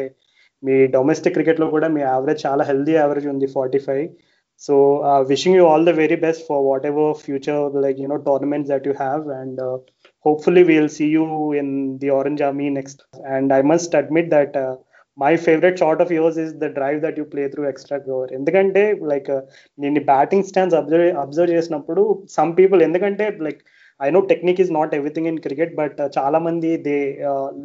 [0.63, 4.07] మీ డొమెస్టిక్ క్రికెట్లో కూడా మీ యావరేజ్ చాలా హెల్దీ యావరేజ్ ఉంది forty five
[4.61, 8.67] So uh, wishing you all the very best for whatever future like you know tournaments
[8.67, 9.77] that you have, and uh,
[10.19, 13.03] hopefully we'll see you in the Orange Army next.
[13.25, 13.85] And I must
[15.19, 18.83] my favourite shot of yours is the drive that you play through extra cover ఎందుకంటే
[19.11, 19.29] like
[19.77, 22.03] నేను batting stands observe observe చేసినప్పుడు
[22.37, 23.61] some people ఎందుకంటే like
[23.99, 26.97] I know technique is not everything in cricket but చాలా మంది they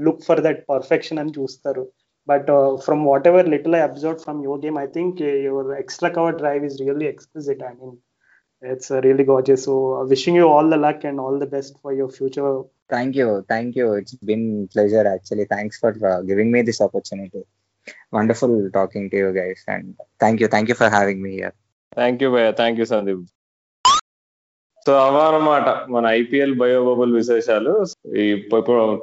[0.07, 1.85] look for that perfection అని చూస్తారు.
[2.29, 2.49] But
[2.85, 6.79] from whatever little I observe from your game I think your extra cover drive is
[6.83, 7.97] really exquisite I mean
[8.63, 9.75] it's really gorgeous so
[10.13, 12.49] wishing you all the luck and all the best for your future
[12.91, 17.43] thank you thank you it's been pleasure actually thanks for giving me this opportunity
[18.15, 21.55] wonderful talking to you guys and thank you thank you for having me here
[21.95, 23.25] thank you భయ్య thank you Sandeep
[24.87, 27.85] so అవన్నమాట మన IPL bio-bubble విశేషాలు.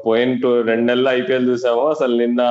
[0.07, 1.81] పోయిన రెండు నెలల IPL చూసాము.
[1.87, 2.41] అసలు నిన్న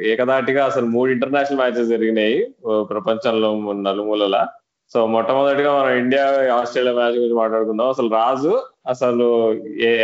[0.00, 2.54] ఏకదాటిగా అసలు మూడు ఇంటర్నేషనల్ మ్యాచెస్ జరిగినాయి.
[2.64, 4.48] ప్రపంచంలో నలుమూలలా.
[4.92, 6.24] సో మొట్టమొదటిగా మనం ఇండియా
[6.54, 7.88] ఆస్ట్రేలియా మ్యాచ్ గురించి మాట్లాడుకుందాం.
[7.88, 8.52] అసలు రాజు
[8.86, 9.52] అసలు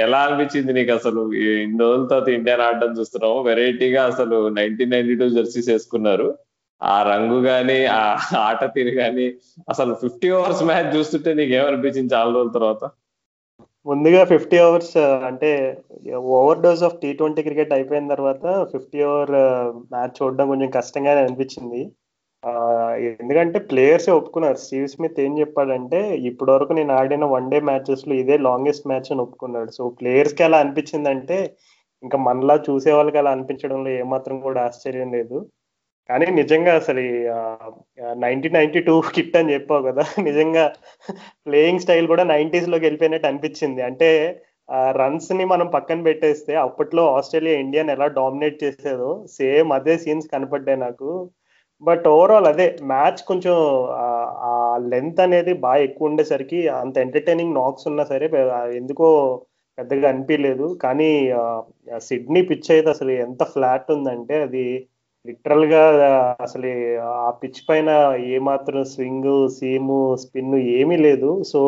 [0.06, 1.32] ఎలా అనిపించింది నీకు అసలు?
[1.32, 6.34] ఇన్ని రోజుల తర్వాత ఇండియా ఆడడం చూస్తున్నాము వెరైటీగా అసలు నైన్టీన్ నైన్టీ టూ జెర్సీస్ వేసుకున్నారు.
[6.82, 9.26] ఆ రంగు గాని ఆ ఆట తీరు గాని
[9.68, 12.84] అసలు ఫిఫ్టీ ఓవర్స్ మ్యాచ్ చూస్తుంటే నీకు ఏమనిపించింది చాలా రోజుల తర్వాత?
[13.86, 15.78] ముందుగా ఫిఫ్టీ అవర్స్ అంటే
[16.60, 19.30] overdose of T twenty cricket అయిపోయిన తర్వాత ఫిఫ్టీ ఓవర్
[19.92, 21.82] మ్యాచ్ చూడడం కొంచెం కష్టంగానే అనిపించింది.
[23.20, 24.58] ఎందుకంటే ప్లేయర్స్ ఒప్పుకున్నారు.
[24.64, 29.22] స్టీవ్ స్మిత్ ఏం చెప్పాడంటే ఇప్పటి వరకు నేను ఆడిన వన్ డే మ్యాచెస్లో ఇదే లాంగెస్ట్ మ్యాచ్ అని
[29.26, 29.70] ఒప్పుకున్నాడు.
[29.78, 31.38] సో ప్లేయర్స్కి అలా అనిపించిందంటే
[32.02, 35.38] ఇంకా మనలా చూసే వాళ్ళకి అలా అనిపించడంలో ఏమాత్రం కూడా ఆశ్చర్యం లేదు.
[36.08, 37.02] కానీ నిజంగా అసలు
[38.24, 40.64] నైన్టీన్ నైన్టీ టూ కిట్ అని చెప్పావు కదా నిజంగా
[41.46, 43.80] ప్లేయింగ్ స్టైల్ కూడా నైన్టీస్లోకి వెళ్ళిపోయినట్టు అనిపించింది.
[43.88, 44.10] అంటే
[45.00, 51.08] రన్స్ని మనం పక్కన పెట్టేస్తే అప్పట్లో ఆస్ట్రేలియా ఇండియాని ఎలా డామినేట్ చేసేదో సేమ్ అదే సీన్స్ కనపడ్డాయి నాకు.
[51.82, 53.56] బట్ ఓవరాల్ అదే మ్యాచ్ కొంచెం
[54.48, 54.52] ఆ
[54.92, 58.26] లెంత్ అనేది బాగా ఎక్కువ ఉండేసరికి అంత ఎంటర్టైనింగ్ నాక్స్ ఉన్నా సరే
[58.80, 59.08] ఎందుకో
[59.78, 61.08] పెద్దగా అనిపించలేదు కానీ
[62.08, 64.64] సిడ్నీ పిచ్ అయితే అసలు ఎంత ఫ్లాట్ ఉందంటే అది
[65.26, 65.82] లిటరల్గా
[66.46, 66.70] అసలు
[67.24, 67.90] ఆ పిచ్ పైన
[68.34, 71.30] ఏమాత్రం స్వింగ్ సీము స్పిన్ ఏమీ లేదు.
[71.52, 71.60] సో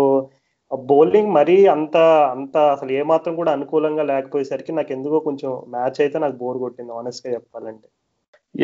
[0.70, 1.96] బౌలింగ్ మరీ అంత
[2.34, 7.32] అంత అసలు ఏమాత్రం కూడా అనుకూలంగా లేకపోయేసరికి నాకు ఎందుకో కొంచెం మ్యాచ్ అయితే నాకు బోర్ కొట్టింది ఆనెస్ట్గా
[7.36, 7.88] చెప్పాలంటే.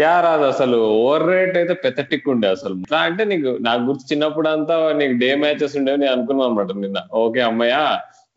[0.00, 2.74] యా రాదు అసలు ఓవర్ రేట్ అయితే పెథటిక్ ఉండే అసలు.
[2.84, 7.00] ఎట్లా అంటే నీకు నాకు గుర్తు చిన్నప్పుడు అంతా నీకు డే మ్యాచెస్ ఉండేవి నేను అనుకున్నాను అనమాట నిన్న.
[7.22, 7.82] ఓకే అమ్మయ్యా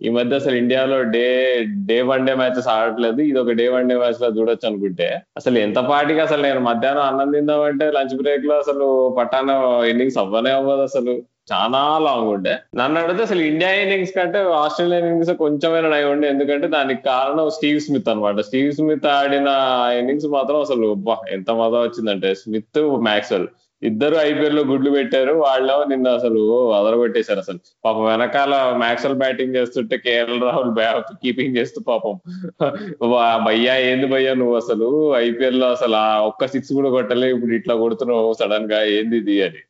[0.06, 1.26] ఈ మధ్య అసలు ఇండియాలో day
[1.90, 5.08] day one day matches ఆడట్లేదు ఇది ఒక డే వన్ డే మ్యాచ్లో చూడొచ్చు అనుకుంటే.
[5.38, 8.88] అసలు ఎంత పాటికి అసలు నేను మధ్యాహ్నం అన్నం తిందామంటే లంచ్ బ్రేక్లో అసలు
[9.20, 9.50] పట్టాన
[9.92, 11.16] ఇన్నింగ్స్ అవ్వనే అవ్వదు అసలు.
[11.52, 12.54] చాలా లాంగ్ ఉండే.
[12.76, 16.30] నన్ను అడిగితే అసలు ఇండియా ఇన్నింగ్స్ కంటే ఆస్ట్రేలియా ఇన్నింగ్స్ కొంచెమైనా నై ఉండే.
[16.30, 19.52] ఎందుకంటే దానికి కారణం స్టీవ్ స్మిత్ అనమాట స్టీవ్ స్మిత్ ఆడిన
[20.00, 20.88] ఇన్నింగ్స్ మాత్రం అసలు
[21.38, 23.48] ఎంత మజా వచ్చిందంటే స్మిత్ మ్యాక్స్వెల్
[23.82, 25.34] ఇద్దరు ఐపీఎల్లో గుడ్లు పెట్టారు.
[25.46, 26.42] వాళ్ళు నిన్న అసలు
[26.78, 27.60] అదరగొట్టేశారు అసలు.
[27.86, 30.72] పాపం వెనకాల మ్యాక్సల్ బ్యాటింగ్ చేస్తుంటే కేఎల్ రాహుల్
[31.24, 32.16] కీపింగ్ చేస్తూ పాపం.
[33.48, 34.88] భయ్యా ఏంది భయ్యా నువ్వు అసలు?
[35.16, 39.62] ఐపీఎల్లో అసలు ఆ ఒక్క సిక్స్ కూడా కొట్టలే ఇప్పుడు ఇట్లా కొడుతున్నావు సడన్గా ఏంది ఇది అని.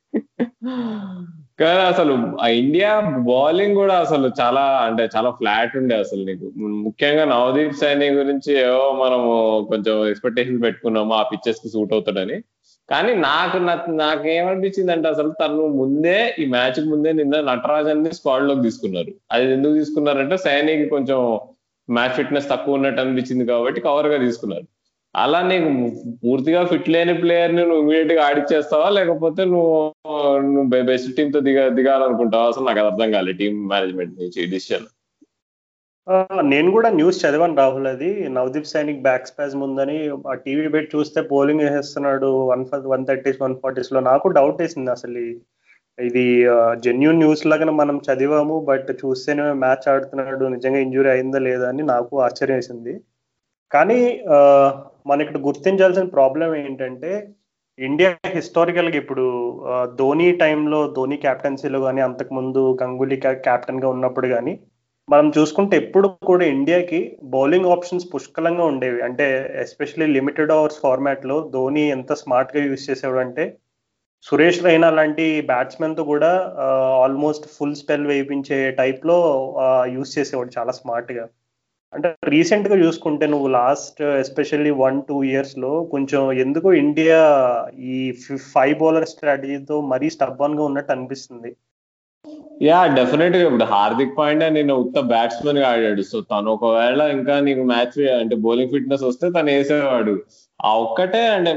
[1.60, 6.45] కానీ అసలు ఆ ఇండియా బౌలింగ్ కూడా అసలు చాలా అంటే చాలా ఫ్లాట్ ఉండే అసలు నీకు.
[6.60, 9.30] ముఖ్యంగా నవదీప్ సైని గురించి ఏవో మనము
[9.70, 12.43] కొంచెం ఎక్స్పెక్టేషన్ పెట్టుకున్నాము ఆ పిక్చర్స్కి సూట్ అవుతాడని.
[12.89, 13.58] కానీ నాకు
[13.89, 19.14] నాకు ఏమనిపించింది అంటే అసలు తను ముందే ఈ మ్యాచ్ ముందే నిన్న నటరాజన్ని స్క్వాడ్లోకి తీసుకున్నారు.
[19.32, 21.39] అది ఎందుకు తీసుకున్నారంటే సైనికి కొంచెం
[21.89, 24.68] మ్యాచ్ ఫిట్నెస్ తక్కువ ఉన్నట్టు అనిపించింది కాబట్టి కవర్గా తీసుకున్నారు.
[25.16, 25.70] అలా నీకు
[26.24, 28.88] పూర్తిగా ఫిట్ లేని ప్లేయర్ని నువ్వు ఇమీడియట్గా ఆడిచ్చేస్తావా?
[28.89, 29.76] లేకపోతే నువ్వు
[30.47, 32.47] నువ్వు బెస్ట్ టీమ్తో దిగ దిగాలనుకుంటావా?
[32.47, 34.88] అసలు నాకు అర్థం కాలేదు టీమ్ మేనేజ్మెంట్ నుంచి డిసిషన్
[36.45, 38.09] నేను కూడా న్యూస్ చదివాను రాహుల్ అది.
[38.30, 39.95] నవదీప్ సైనిక్ బ్యాక్ స్పాజ్ ఉందని
[40.32, 43.99] ఆ టీవీ పెట్టి చూస్తే బౌలింగ్ వేసేస్తున్నాడు వన్ వన్ థర్టీస్ వన్ ఫార్టీస్లో.
[43.99, 45.24] నాకు డౌట్ వేసింది అసలు
[45.99, 46.26] ఇది
[46.86, 52.22] జెన్యున్ న్యూస్ లాగా మనం చదివాము బట్ చూస్తేనే మ్యాచ్ ఆడుతున్నాడు నిజంగా ఇంజురీ అయిందా లేదా అని నాకు
[52.22, 52.93] ఆశ్చర్యం వేసింది.
[53.72, 53.99] కానీ
[55.06, 57.12] మన ఇక్కడ గుర్తించాల్సిన ప్రాబ్లం ఏంటంటే
[57.80, 59.26] ఇండియా హిస్టారికల్గా ఇప్పుడు
[59.99, 64.53] ధోని టైంలో ధోని క్యాప్టెన్సీలో కానీ అంతకుముందు గంగూలీ క్యాప్టెన్గా ఉన్నప్పుడు కానీ
[65.08, 66.99] మనం చూసుకుంటే ఎప్పుడు కూడా ఇండియాకి
[67.34, 68.99] బౌలింగ్ ఆప్షన్స్ పుష్కలంగా ఉండేవి.
[69.08, 69.26] అంటే
[69.64, 73.45] ఎస్పెషల్లీ లిమిటెడ్ ఓవర్స్ ఫార్మాట్లో ధోని ఎంత స్మార్ట్గా యూజ్ చేసేవాడు అంటే
[74.26, 76.32] సురేష్ రైనా లాంటి బ్యాట్స్మెన్తో కూడా
[77.03, 79.18] ఆల్మోస్ట్ ఫుల్ స్పెల్ వేయించే టైప్లో
[79.95, 81.26] యూజ్ చేసేవాడు చాలా స్మార్ట్గా.
[81.96, 87.20] అంటే రీసెంట్గా చూసుకుంటే నువ్వు లాస్ట్ ఎస్పెషల్లీ వన్ టూ ఇయర్స్లో కొంచెం ఎందుకో ఇండియా
[87.91, 88.00] ఈ
[88.54, 91.52] ఫైవ్ బౌలర్ స్ట్రాటజీతో మరీ స్టబ్బన్గా ఉన్నట్టు అనిపిస్తుంది.
[92.68, 96.04] యా డెఫినెట్గా ఇప్పుడు హార్దిక్ పాండ్యా నేను ఉత్త బ్యాట్స్మెన్గా ఆడాడు.
[96.12, 100.16] సో తను ఒకవేళ ఇంకా నీకు మ్యాచ్ అంటే బౌలింగ్ ఫిట్నెస్ వస్తే తను వేసేవాడు.
[100.60, 101.52] ఆ ఒక్కటే అంటే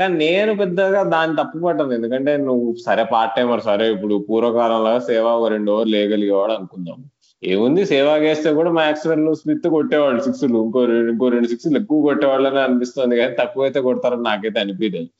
[0.00, 1.92] కానీ నేను పెద్దగా దాన్ని తప్పుపట్టను.
[1.98, 6.98] ఎందుకంటే నువ్వు సరే పార్ట్ టైమర్ సరే ఇప్పుడు పూర్వకాలంలో సేవ ఒక రెండు ఓవర్ లేగలిగేవాడు అనుకుందాం.
[7.42, 10.80] ఏముంది సేవా గేస్తే కూడా మ్యాక్స్వెల్ స్మిత్ కొట్టేవాళ్ళు సిక్స్లు ఇంకో
[11.10, 15.10] ఇంకో రెండు సిక్స్లు ఎక్కువ కొట్టేవాళ్ళని అనిపిస్తుంది కానీ తక్కువ అయితే కొడతారని నాకైతే అనిపించదు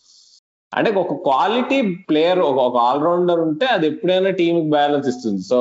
[0.77, 5.43] అంటే ఒక క్వాలిటీ ప్లేయర్ ఒక ఆల్రౌండర్ ఉంటే అది ఎప్పుడైనా టీమ్కి బ్యాలెన్స్ ఇస్తుంది.
[5.43, 5.59] సో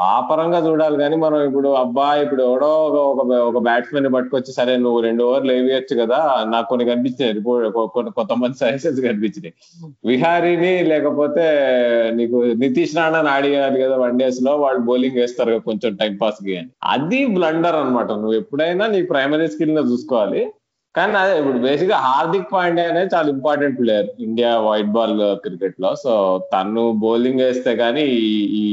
[0.00, 5.00] ఆ పరంగా చూడాలి కానీ మనం ఇప్పుడు అబ్బా ఇప్పుడు ఎవడో ఒక ఒక బ్యాట్స్మెన్ పట్టుకొచ్చి సరే నువ్వు
[5.00, 7.70] రెండు ఓవర్లు వేయచ్చు కదా నాకు కొన్ని కనిపించినాయి.
[7.70, 9.54] కొత్త కొంతమంది సజెషన్స్ కనిపించినాయి.
[10.04, 11.46] విహారీని లేకపోతే
[12.14, 16.68] నీకు నితీష్ రాణాని ఆడియాలి కదా వన్ డేస్లో వాళ్ళు బౌలింగ్ వేస్తారు కొంచెం టైం పాస్కి అని.
[16.84, 20.46] అది బ్లండర్ అనమాట నువ్వు ఎప్పుడైనా నీ ప్రైమరీ స్కిల్ చూసుకోవాలి.
[20.96, 25.90] కానీ అదే ఇప్పుడు బేసిక్గా హార్దిక్ పాండే అనేది చాలా important player India white ball క్రికెట్లో.
[26.04, 26.12] సో
[26.52, 28.04] తను బౌలింగ్ వేస్తే గానీ
[28.60, 28.66] ఈ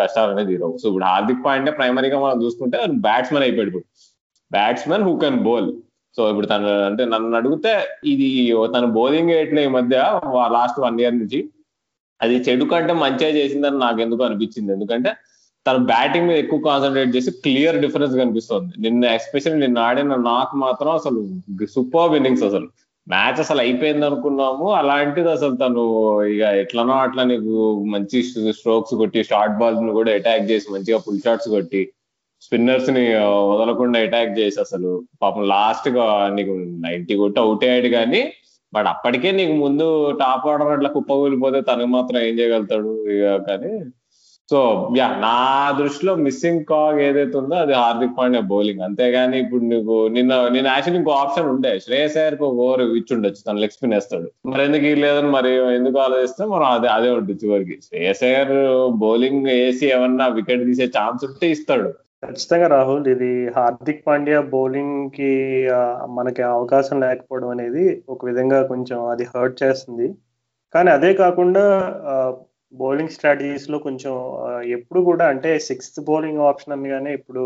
[0.00, 0.74] కష్టాలు అనేది తీరవు.
[0.82, 3.86] సో ఇప్పుడు హార్దిక్ పాండే ప్రైమరీగా మనం చూసుకుంటే బ్యాట్స్మెన్ అయిపోయాడు ఇప్పుడు.
[4.50, 5.68] Batsmen who can bowl
[6.16, 7.72] so ఇప్పుడు తను అంటే నన్ను అడిగితే
[8.12, 8.28] ఇది
[8.74, 9.96] తను బౌలింగ్ వేయట్లే ఈ మధ్య
[10.56, 11.40] లాస్ట్ వన్ ఇయర్ నుంచి.
[12.20, 14.70] అది చెడు కంటే మంచిగా చేసిందని నాకు ఎందుకు అనిపించింది.
[14.72, 15.12] ఎందుకంటే
[15.66, 18.72] తన బ్యాటింగ్ మీద ఎక్కువ కాన్సన్ట్రేట్ చేసి క్లియర్ డిఫరెన్స్ కనిపిస్తుంది.
[18.84, 21.20] నిన్న ఎస్పెషల్లీ నిన్న ఆడిన నాకు మాత్రం అసలు
[21.74, 22.68] సూపర్ ఇన్నింగ్స్ అసలు.
[23.06, 24.66] మ్యాచ్ అసలు అయిపోయింది అనుకున్నాము.
[24.80, 25.82] అలాంటిది అసలు తను
[26.34, 27.54] ఇక ఎట్లనో అట్లా నీకు
[27.94, 28.18] మంచి
[28.58, 31.82] స్ట్రోక్స్ కొట్టి షార్ట్ బాల్స్ని కూడా అటాక్ చేసి మంచిగా ఫుల్ షాట్స్ కొట్టి
[32.42, 33.02] స్పిన్నర్స్ని
[33.50, 34.90] వదలకుండా అటాక్ చేసి అసలు
[35.22, 36.06] పాపం లాస్ట్గా
[36.36, 36.54] నీకు
[36.86, 38.22] నైన్టీ కొట్టి అవుట్ అయ్యాడు కానీ
[38.72, 39.86] బట్ అప్పటికే నీకు ముందు
[40.22, 43.72] టాప్ ఆర్డర్ అట్లా కుప్పకూలిపోతే తనకు మాత్రం ఏం చేయగలుగుతాడు ఇక కానీ
[44.52, 44.60] సో
[44.98, 45.36] యా నా
[45.80, 48.82] దృష్టిలో మిస్సింగ్ కాగ్ ఏదైతే ఉందో అది హార్దిక్ పాండ్యా బౌలింగ్.
[48.86, 51.72] అంతేగాని ఇప్పుడు నీకు నిన్న నేను యాక్చువల్లీ ఇంకో ఆప్షన్ ఉండే.
[51.84, 54.28] శ్రేయస్ అయ్యర్కి ఒక ఓవర్ ఇచ్చి ఉండొచ్చు తను లెగ్ స్పిన్ వేస్తాడు.
[54.52, 57.76] మరి ఎందుకు లేదని మరి ఎందుకు ఆలోచిస్తే మనం అదే అదే ఉంటుంది చివరికి.
[57.88, 58.54] శ్రేయస్ అయ్యర్
[59.04, 61.90] బౌలింగ్ వేసి ఏమన్నా వికెట్ తీసే ఛాన్స్ ఉంటే ఇస్తాడు.
[62.26, 65.32] ఖచ్చితంగా రాహుల్ ఇది హార్దిక్ పాండ్యా బౌలింగ్కి
[66.18, 67.84] మనకి అవకాశం లేకపోవడం అనేది
[68.14, 70.08] ఒక విధంగా కొంచెం అది హర్ట్ చేస్తుంది.
[70.74, 71.64] కానీ అదే కాకుండా
[72.72, 74.14] బౌలింగ్ స్ట్రాటజీస్లో కొంచెం
[74.76, 77.42] ఎప్పుడు కూడా అంటే సిక్స్త్ బౌలింగ్ ఆప్షన్ అనగానే ఇప్పుడు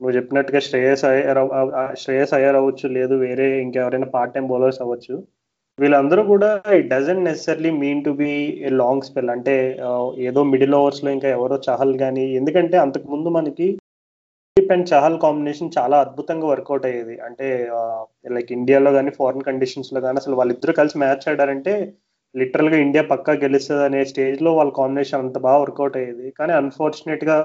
[0.00, 1.40] నువ్వు చెప్పినట్టుగా శ్రేయస్ అయ్యర్
[2.02, 5.14] శ్రేయస్ అయ్యర్ అవ్వచ్చు లేదు వేరే ఇంకెవరైనా పార్ట్ టైం బౌలర్స్ అవ్వచ్చు.
[5.78, 6.48] వీళ్ళందరూ కూడా
[6.78, 8.30] it doesn't necessarily mean to be
[8.66, 9.54] a long spell అంటే
[10.28, 13.68] ఏదో మిడిల్ ఓవర్స్లో ఇంకా ఎవరో చహల్ కానీ ఎందుకంటే అంతకు ముందు మనకి
[14.56, 17.14] అండ్ చహల్ కాంబినేషన్ చాలా అద్భుతంగా వర్కౌట్ అయ్యేది.
[17.26, 17.46] అంటే
[18.36, 21.74] లైక్ ఇండియాలో కానీ ఫారిన్ కండిషన్స్లో కానీ అసలు వాళ్ళిద్దరూ కలిసి మ్యాచ్ ఆడారంటే
[22.34, 26.26] లిటరల్గా ఇండియా పక్కా గెలుస్తుంది అనే స్టేజ్లో వాళ్ళ కాంబినేషన్ అంత బాగా వర్కౌట్ అయ్యేది.
[26.38, 27.36] కానీ అన్ఫార్చునేట్గా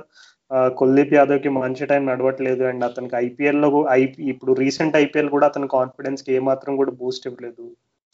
[0.80, 3.70] కుల్దీప్ యాదవ్కి మంచి టైం నడవట్లేదు అండ్ అతనికి ఐపీఎల్లో
[4.02, 7.66] ఐపీ ఇప్పుడు రీసెంట్ ఐపీఎల్ కూడా అతని కాన్ఫిడెన్స్కి ఏమాత్రం కూడా బూస్ట్ ఇవ్వలేదు.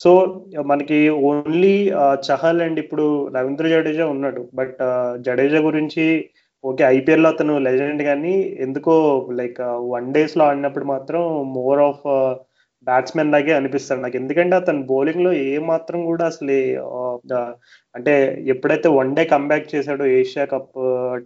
[0.01, 0.11] సో
[0.71, 0.99] మనకి
[1.29, 1.73] ఓన్లీ
[2.27, 3.05] చహల్ అండ్ ఇప్పుడు
[3.35, 4.43] రవీంద్ర జడేజా ఉన్నాడు.
[4.59, 4.79] బట్
[5.27, 6.05] జడేజా గురించి
[6.63, 8.33] ఓకే ఐపీఎల్లో అతను లెజెండ్ కానీ
[8.65, 8.95] ఎందుకో
[9.39, 9.59] లైక్
[9.93, 11.21] వన్ డేస్లో ఆడినప్పుడు మాత్రం
[11.57, 12.03] మోర్ ఆఫ్
[12.87, 14.17] బ్యాట్స్మెన్ లాగే అనిపిస్తాడు నాకు.
[14.21, 16.55] ఎందుకంటే అతను బౌలింగ్లో ఏ మాత్రం కూడా అసలు
[17.95, 18.13] అంటే
[18.53, 20.79] ఎప్పుడైతే వన్ డే కంబ్యాక్ చేశాడో ఏషియా కప్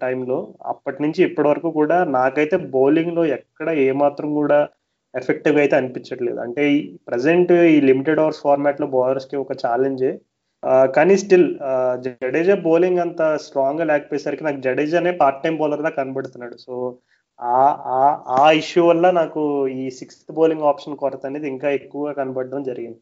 [0.04, 0.38] టైంలో
[0.74, 4.60] అప్పటి నుంచి ఇప్పటి వరకు కూడా నాకైతే బౌలింగ్లో ఎక్కడ ఏ మాత్రం కూడా
[5.14, 6.40] ఎఫెక్టివ్ అయితే అనిపించట్లేదు.
[6.46, 6.80] అంటే ఈ
[7.10, 10.14] ప్రజెంట్ ఈ లిమిటెడ్ ఓవర్స్ ఫార్మాట్లో బౌలర్స్కి ఒక ఛాలెంజే
[10.96, 11.48] కానీ స్టిల్
[12.06, 16.56] జడేజా బౌలింగ్ అంత స్ట్రాంగ్గా లేకపోయేసరికి నాకు జడేజానే పార్ట్ టైం బౌలర్గా కనబడుతున్నాడు.
[16.66, 16.74] సో
[17.42, 17.78] ఆ
[18.40, 22.98] ఆ- ఇష్యూ వల్ల నాకు ఈ సిక్స్త్ బౌలింగ్ ఆప్షన్ కొరత అనేది ఇంకా ఎక్కువగా కనబడడం జరిగింది.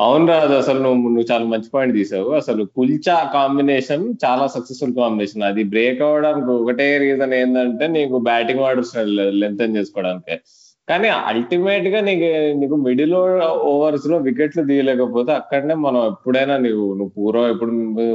[0.00, 2.30] అవును రాదు అసలు నువ్వు నువ్వు చాలా మంచి పాయింట్ తీసావు.
[2.30, 8.96] అసలు కుల్చా కాంబినేషన్ చాలా సక్సెస్ఫుల్ కాంబినేషన్ అది బ్రేక్ అవ్వడానికి ఒకటే రీజన్ ఏంటంటే నీకు బ్యాటింగ్ ఆర్డర్స్
[9.32, 10.40] లెంతన్ చేసుకోవడానికి.
[10.88, 12.28] కానీ అల్టిమేట్గా నీకు
[12.58, 13.14] నీకు మిడిల్
[13.50, 17.70] ఓవర్స్లో వికెట్లు తీయలేకపోతే అక్కడనే మనం ఎప్పుడైనా నీకు నువ్వు పూర్వం ఎప్పుడు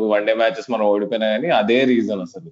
[0.08, 2.50] వన్ డే మ్యాచెస్ మనం ఓడిపోయినా కానీ అదే రీజన్ అసలు.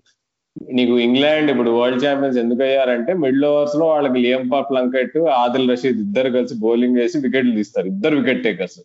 [0.71, 6.29] నీకు ఇంగ్లాండ్ ఇప్పుడు వరల్డ్ ఛాంపియన్స్ ఎందుకు అయ్యారంటే మిడిల్ ఓవర్స్లో వాళ్ళకి లియంపా ప్లంకెట్ ఆదిల్ రషీద్ ఇద్దరు
[6.29, 7.87] కలిసి బౌలింగ్ చేసి వికెట్లు తీస్తారు.
[7.87, 8.79] ఇద్దరు వికెట్ టేకర్స్.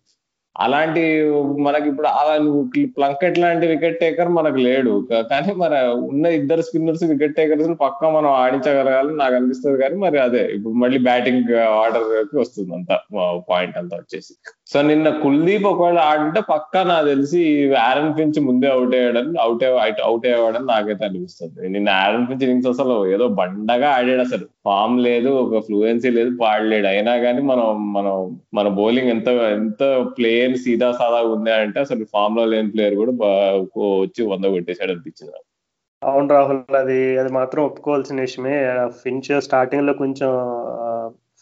[0.59, 1.03] అలాంటి
[1.67, 2.35] మనకి ఇప్పుడు అలా
[2.97, 4.95] ప్లంకెట్ లాంటి వికెట్ టేకర్ మనకు లేడు.
[5.33, 5.79] కానీ మరి
[6.09, 10.99] ఉన్న ఇద్దరు స్పిన్నర్స్ వికెట్ టేకర్స్ పక్కా మనం ఆడించగలగాలని నాకు అనిపిస్తుంది కానీ మరి అదే ఇప్పుడు మళ్ళీ
[10.99, 11.53] బ్యాటింగ్
[11.83, 12.09] ఆర్డర్
[12.41, 13.01] వస్తుంది అంత
[13.51, 14.35] పాయింట్ అంతా వచ్చేసి.
[14.73, 17.43] సో నిన్న కుల్దీప్ ఒకవేళ ఆడింటే పక్కా నాకు తెలిసి
[17.89, 19.65] ఆరన్ ఫించ్ ముందే అవుట్ అయ్యాడని అవుట్
[20.09, 21.69] అవుట్ అయ్యేవాడని నాకైతే అనిపిస్తుంది.
[21.69, 24.47] నిన్న ఆరన్ ఫించ్ ఇన్నింగ్స్ అసలు ఏదో బండగా ఆడాడు అసలు.
[24.69, 26.87] ఫామ్ లేదు ఒక ఫ్లూయెన్సీ లేదు పాడలేడు.
[26.87, 28.15] అయినా కానీ మనం మనం
[28.55, 29.83] మన బౌలింగ్ ఎంత ఎంత
[30.19, 33.13] ప్లేయర్ సీదా సాదా ఉంది అంటే అసలు ఫామ్లో లేని ప్లేయర్ కూడా
[34.03, 35.33] వచ్చి వంద కొట్టేశాడు అనిపించింది
[36.03, 38.57] అవును రాహుల్ అది అది మాత్రం ఒప్పుకోవాల్సిన విషయమే.
[39.03, 40.31] ఫించ్ స్టార్టింగ్లో కొంచెం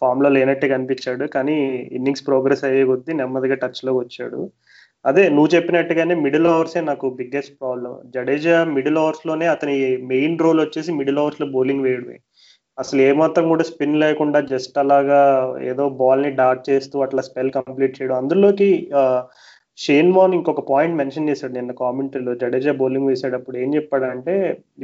[0.02, 1.24] ఫామ్లో లేనట్టే కనిపించాడు.
[1.34, 1.56] కానీ
[1.98, 4.40] ఇన్నింగ్స్ ప్రోగ్రెస్ అయ్యే కొద్దీ నెమ్మదిగా టచ్లోకి వచ్చాడు.
[5.04, 9.74] అదే నువ్వు చెప్పినట్టుగానే మిడిల్ ఓవర్సే నాకు బిగ్గెస్ట్ ప్రాబ్లం జడేజా మిడిల్ ఓవర్స్లోనే అతని
[10.12, 12.16] మెయిన్ రోల్ వచ్చేసి మిడిల్ ఓవర్స్లో బౌలింగ్ వేయడమే.
[12.78, 15.20] అసలు ఏమాత్రం కూడా స్పిన్ లేకుండా జస్ట్ అలాగా
[15.70, 18.16] ఏదో బాల్ని డాట్ చేస్తూ అట్లా స్పెల్ కంప్లీట్ చేయడం.
[18.22, 18.68] అందులోకి
[19.78, 24.34] షేన్ వాన్ ఇంకొక పాయింట్ మెన్షన్ చేశాడు నిన్న కామెంటరీలో జడేజా బౌలింగ్ వేసేటప్పుడు ఏం చెప్పాడంటే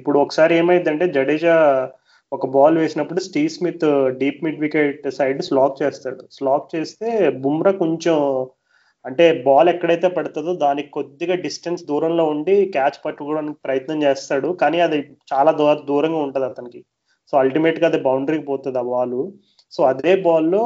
[0.00, 1.54] ఇప్పుడు ఒకసారి ఏమైందంటే జడేజా
[2.32, 3.86] ఒక బాల్ వేసినప్పుడు Steve Smith
[4.20, 6.22] deep mid wicket side slack చేస్తాడు.
[6.38, 7.08] స్లాక్ చేస్తే
[7.44, 8.16] బుమ్రా కొంచెం
[9.04, 14.48] అంటే బాల్ ఎక్కడైతే పడుతుందో దానికి కొద్దిగా డిస్టెన్స్ దూరంలో ఉండి క్యాచ్ పట్టుకోవడానికి ప్రయత్నం చేస్తాడు.
[14.62, 14.98] కానీ అది
[15.32, 16.80] చాలా దూర దూరంగా ఉంటుంది అతనికి.
[17.32, 19.18] సో అల్టిమేట్గా అది బౌండరీకి పోతుంది ఆ బాల్
[19.72, 20.62] సో అదే బాల్లో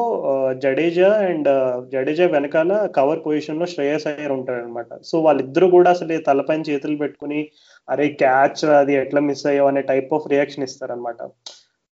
[0.63, 1.49] జడేజా అండ్
[1.93, 7.41] జడేజా వెనకాల కవర్ పొజిషన్లో శ్రేయస్ అయ్యర్ ఉంటాడు అనమాట సో వాళ్ళిద్దరూ కూడా అసలు తలపైన చేతులు పెట్టుకుని
[7.89, 9.69] అరే క్యాచ్ అది ఎట్లా మిస్ అయ్యావు?
[9.73, 11.21] అనే టైప్ ఆఫ్ రియాక్షన్ ఇస్తారనమాట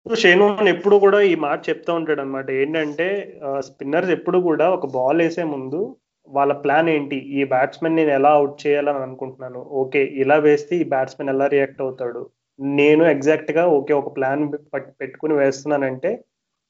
[0.06, 3.06] సో షేనోన్ ఎప్పుడు కూడా ఈ మాట చెప్తా ఉంటాడు అనమాట ఏంటంటే
[3.46, 5.80] uh, స్పిన్నర్స్ ఎప్పుడు కూడా ఒక బాల్ వేసే ముందు
[6.28, 7.18] వాళ్ళ ప్లాన్ ఏంటి?
[7.38, 9.60] ఈ బ్యాట్స్మెన్ నేను ఎలా అవుట్ చేయాలని అనుకుంటున్నాను?
[9.82, 12.22] ఓకే ఇలా వేస్తే ఈ బ్యాట్స్మెన్ ఎలా రియాక్ట్ అవుతాడు?
[12.58, 14.42] నేను ఎగ్జాక్ట్గా ఓకే ఒక ప్లాన్
[15.00, 16.10] పెట్టుకుని వేస్తున్నానంటే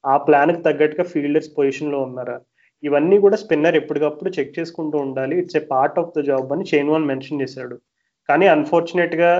[0.04, 2.36] ఆ ప్లాన్కి తగ్గట్టుగా ఫీల్డర్స్ పొజిషన్లో ఉన్నారా?
[2.82, 5.34] ఇవన్నీ కూడా స్పిన్నర్ ఎప్పటికప్పుడు చెక్ చేసుకుంటూ ఉండాలి.
[5.42, 7.76] It's a part of the job అని షేన్వాన్ మెన్షన్ చేశాడు.
[8.28, 9.30] కానీ అన్ఫార్చునేట్గా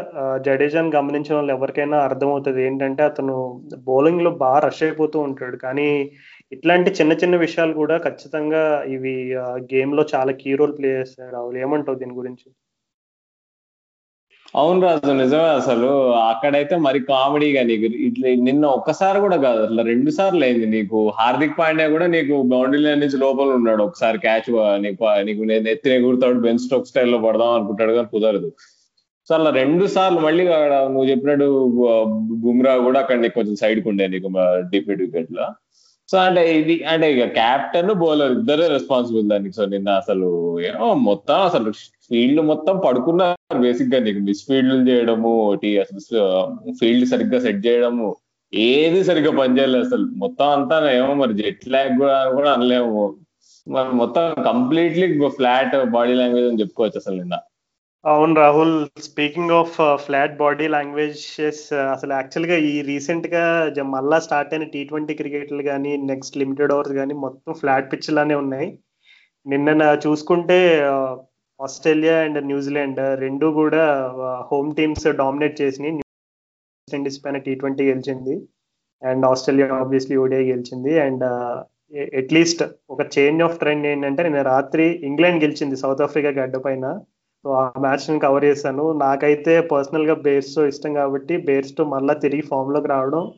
[0.46, 2.60] జడేజాని గమనించిన వాళ్ళు ఎవరికైనా అర్థమవుతుంది.
[2.68, 3.36] ఏంటంటే అతను
[3.88, 5.56] బౌలింగ్లో బాగా రష్ అయిపోతూ ఉంటాడు.
[5.66, 5.88] కానీ
[6.52, 8.62] ఇట్లాంటి చిన్న చిన్న విషయాలు కూడా ఖచ్చితంగా
[8.96, 9.14] ఇవి
[9.72, 11.36] గేమ్లో చాలా కీ రోల్ ప్లే చేస్తాడు.
[11.44, 12.46] వాళ్ళు ఏమంటావు దీని గురించి?
[14.60, 15.88] అవును రాజు నిజమే అసలు.
[16.30, 20.98] అక్కడైతే మరి కామెడీగా నీకు ఇట్లా నిన్న ఒక్కసారి కూడా కాదు అట్లా రెండు సార్లు అయింది నీకు.
[21.20, 24.50] హార్దిక్ పాండ్యా కూడా నీకు బౌండరీ లైన్ నుంచి లోపల ఉన్నాడు ఒకసారి క్యాచ్
[24.84, 28.50] నీకు నీకు నేను ఎత్తిన ఎగురుతాడు బెన్ స్టోక్ స్టైల్లో పడదాం అనుకుంటాడు కానీ కుదరదు.
[29.28, 31.46] సో అలా రెండు సార్లు మళ్ళీ అక్కడ నువ్వు చెప్పినట్టు
[32.44, 34.30] బుమ్రా కూడా అక్కడ నీకు కొంచెం సైడ్కి ఉండే నీకు
[34.72, 35.46] డిఫీట్ వికెట్లో.
[36.08, 39.56] సో అంటే ఇది అంటే ఇక క్యాప్టెన్ బౌలర్ ఇద్దరే రెస్పాన్సిబుల్ దానికి.
[39.58, 40.30] సో నిన్న అసలు
[40.70, 41.72] ఏమో మొత్తం అసలు
[42.10, 46.22] ఫీల్డ్ మొత్తం పడుకున్నారు బేసిక్గా నీకు మిస్ ఫీల్డ్లు చేయడము ఒకటి అసలు
[46.80, 48.08] ఫీల్డ్ సరిగ్గా సెట్ చేయడము
[48.52, 50.06] ఏది సరిగ్గా పనిచేయలేదు అసలు.
[50.22, 53.02] మొత్తం అంతా ఏమో మరి జెట్ లాగ్ కూడా కూడా అనలేము.
[53.66, 55.06] మరి మొత్తం కంప్లీట్లీ
[55.38, 57.36] ఫ్లాట్ బాడీ లాంగ్వేజ్ అని చెప్పుకోవచ్చు అసలు నిన్న.
[58.04, 58.74] అవును Rahul
[59.08, 61.62] speaking of flat body languages
[61.94, 63.44] అసలు యాక్చువల్గా ఈ రీసెంట్గా
[63.94, 68.34] మళ్ళా స్టార్ట్ అయిన టీ ట్వంటీ క్రికెట్లు కానీ నెక్స్ట్ లిమిటెడ్ ఓవర్స్ కానీ మొత్తం ఫ్లాట్ పిచ్ లానే
[68.34, 68.68] ఉన్నాయి.
[69.46, 70.58] నిన్న చూసుకుంటే
[70.92, 71.14] uh,
[71.60, 74.12] ఆస్ట్రేలియా అండ్ న్యూజిలాండ్ రెండు కూడా
[74.52, 76.00] హోమ్ టీమ్స్ డామినేట్ చేసినాయి.
[77.24, 78.42] పైన టీ ట్వంటీ గెలిచింది.
[79.02, 81.00] అండ్ ఆస్ట్రేలియా ఆబ్వియస్లీ ఓడిఐ గెలిచింది.
[81.00, 81.24] అండ్
[82.20, 87.00] అట్లీస్ట్ ఒక చేంజ్ ఆఫ్ ట్రెండ్ ఏంటంటే నేను రాత్రి ఇంగ్లాండ్ గెలిచింది సౌత్ ఆఫ్రికా గడ్డ పైన.
[87.44, 88.92] సో ఆ మ్యాచ్ కవర్ చేశాను.
[88.92, 93.32] నాకైతే పర్సనల్గా బేర్స్తో బేర్స్ ఇష్టం కాబట్టి బేర్స్ మళ్ళీ తిరిగి ఫామ్లోకి రావడం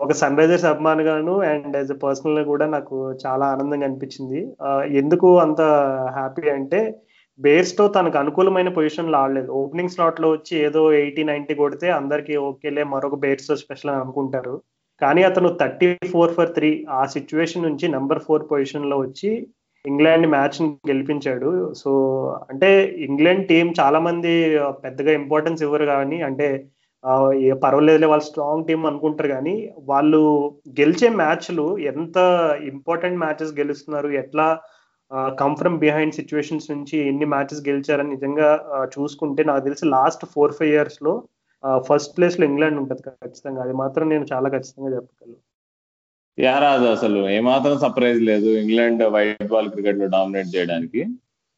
[0.00, 4.54] ఒక సన్ రైజర్స్ అభిమానిగాను అండ్ యాజ్ ఎ పర్సనల్గా కూడా నాకు చాలా ఆనందంగా అనిపించింది.
[4.96, 5.60] ఎందుకు అంత
[6.14, 7.00] హ్యాపీ అంటే
[7.44, 9.50] బేర్స్తో తనకు అనుకూలమైన పొజిషన్లో ఆడలేదు.
[9.60, 14.54] ఓపెనింగ్ స్లాట్లో వచ్చి ఏదో ఎయిటీ నైన్టీ కొడితే అందరికీ ఓకేలే మరొక బేర్స్తో స్పెషల్ అని అనుకుంటారు.
[15.02, 16.70] కానీ అతను థర్టీ ఫోర్ ఫర్ త్రీ
[17.00, 19.30] ఆ సిచ్యువేషన్ నుంచి నెంబర్ ఫోర్ పొజిషన్లో వచ్చి
[19.84, 20.56] ఇంగ్లాండ్ మ్యాచ్
[20.90, 21.50] గెలిపించాడు.
[21.82, 21.90] సో
[22.50, 22.70] అంటే
[23.08, 24.32] ఇంగ్లాండ్ టీం చాలా మంది
[24.84, 26.48] పెద్దగా ఇంపార్టెన్స్ ఇవ్వరు కానీ అంటే
[27.64, 29.54] పర్వాలేదులే వాళ్ళు స్ట్రాంగ్ టీం అనుకుంటారు కానీ
[29.90, 30.20] వాళ్ళు
[30.80, 32.16] గెలిచే మ్యాచ్లు ఎంత
[32.72, 34.46] ఇంపార్టెంట్ మ్యాచెస్ గెలుస్తున్నారు ఎట్లా
[35.40, 38.48] కమ్ ఫ్రమ్ బిహైండ్ సిచ్యువేషన్స్ నుంచి ఎన్ని మ్యాచెస్ గెలిచారని నిజంగా
[38.94, 41.12] చూసుకుంటే నాకు తెలిసి లాస్ట్ ఫోర్ ఫైవ్ ఇయర్స్లో
[41.86, 43.60] ఫస్ట్ ప్లేస్లో ఇంగ్లాండ్ ఉంటుంది ఖచ్చితంగా.
[43.62, 45.38] అది మాత్రం నేను చాలా ఖచ్చితంగా చెప్పగలను.
[46.38, 48.48] యారాజ్ అసలు ఏమాత్రం సర్ప్రైజ్ లేదు.
[48.62, 51.00] ఇంగ్లాండ్ వైట్ బాల్ క్రికెట్లో డామినేట్ చేయడానికి.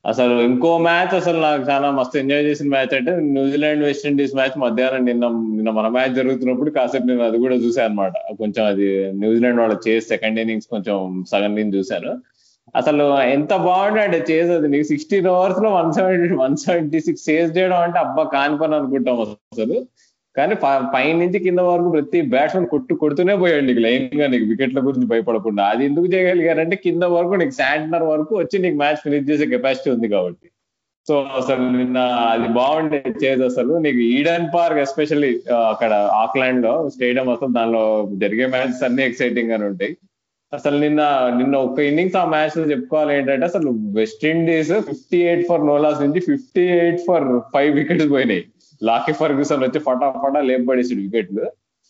[0.04, 5.04] అసలు ఇంకో మ్యాచ్ అసలు నాకు చాలా మస్తు ఎంజాయ్ చేసిన మ్యాచ్ అంటే న్యూజిలాండ్ వెస్టిండీస్ మ్యాచ్ మధ్యాహ్నం
[5.04, 5.24] నిన్న
[5.56, 8.86] నిన్న మన మ్యాచ్ జరుగుతున్నప్పుడు కాసేపు నేను అది కూడా చూసాను అనమాట కొంచెం అది
[9.22, 12.12] న్యూజిలాండ్ వాళ్ళ చేసి సెకండ్ ఇన్నింగ్స్ కొంచెం సగం నేను చూశాను.
[12.76, 17.76] అసలు ఎంత బాగుండే అంటే అది నీకు sixteen ఓవర్స్లో one seventy one seventy six chase చేయడం
[17.76, 19.86] అంటే అబ్బా కాని పని అనుకుంటాం అసలు.
[20.36, 25.06] కానీ ప- పైనుంచి కింద వరకు ప్రతి బ్యాట్స్మెన్ కొట్టు కొడుతూనే పోయాడు నీకు లైన్గా నీకు వికెట్ల గురించి
[25.06, 25.64] భయపడకుండా.
[25.64, 30.08] అది ఎందుకు చేయగలిగారంటే కింద వరకు నీకు శాంటనర్ వరకు వచ్చి నీకు మ్యాచ్ ఫినిష్ చేసే కెపాసిటీ ఉంది
[30.08, 30.50] కాబట్టి.
[31.08, 33.78] సో అసలు నిన్న అది బాగుండే చేజ్ అసలు.
[33.78, 39.96] నీకు ఈడెన్ పార్క్ ఎస్పెషల్లీ అక్కడ ఆక్లాండ్లో స్టేడియం అసలు దానిలో జరిగే మ్యాచెస్ అన్ని ఎక్సైటింగ్ గానే ఉంటాయి.
[40.52, 41.00] అసలు నిన్న
[41.38, 46.20] నిన్న ఒక ఇన్నింగ్స్ ఆ మ్యాచ్లో చెప్పుకోవాలి ఏంటంటే అసలు West Indies fifty eight for no loss నుంచి
[46.20, 48.44] fifty eight for five wickets పోయినాయి.
[48.82, 51.46] లాకీ ఫర్గ్యూసన్ వచ్చి ఫటాఫటా లేపబడేసాడు వికెట్లు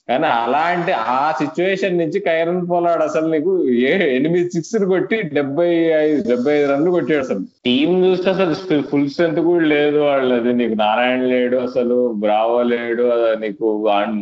[0.08, 6.28] కానీ అలాంటి ఆ సిచ్యువేషన్ నుంచి కైరన్ పోలాడు అసలు నీకు ఏ ఎనిమిది సిక్స్ కొట్టి డెబ్బై ఐదు
[6.28, 7.42] డెబ్బై ఐదు రన్లు కొట్టాడు అసలు.
[7.64, 10.52] టీం చూస్తే అసలు ఫుల్ స్ట్రెంత్ కూడా లేదు వాళ్ళది.
[10.52, 13.06] నీకు నారాయణ లేడు అసలు బ్రావో లేడు
[13.44, 13.66] నీకు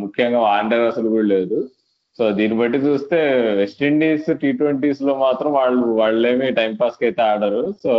[0.03, 1.59] ముఖ్యంగా ఆండర్ అసలు కూడా లేదు.
[2.19, 3.17] సో దీన్ని బట్టి చూస్తే
[3.59, 7.61] వెస్టిండీస్ టీ ట్వంటీస్లో మాత్రం వాళ్ళు వాళ్ళేమి టైం పాస్కి అయితే ఆడరు.
[7.83, 7.91] So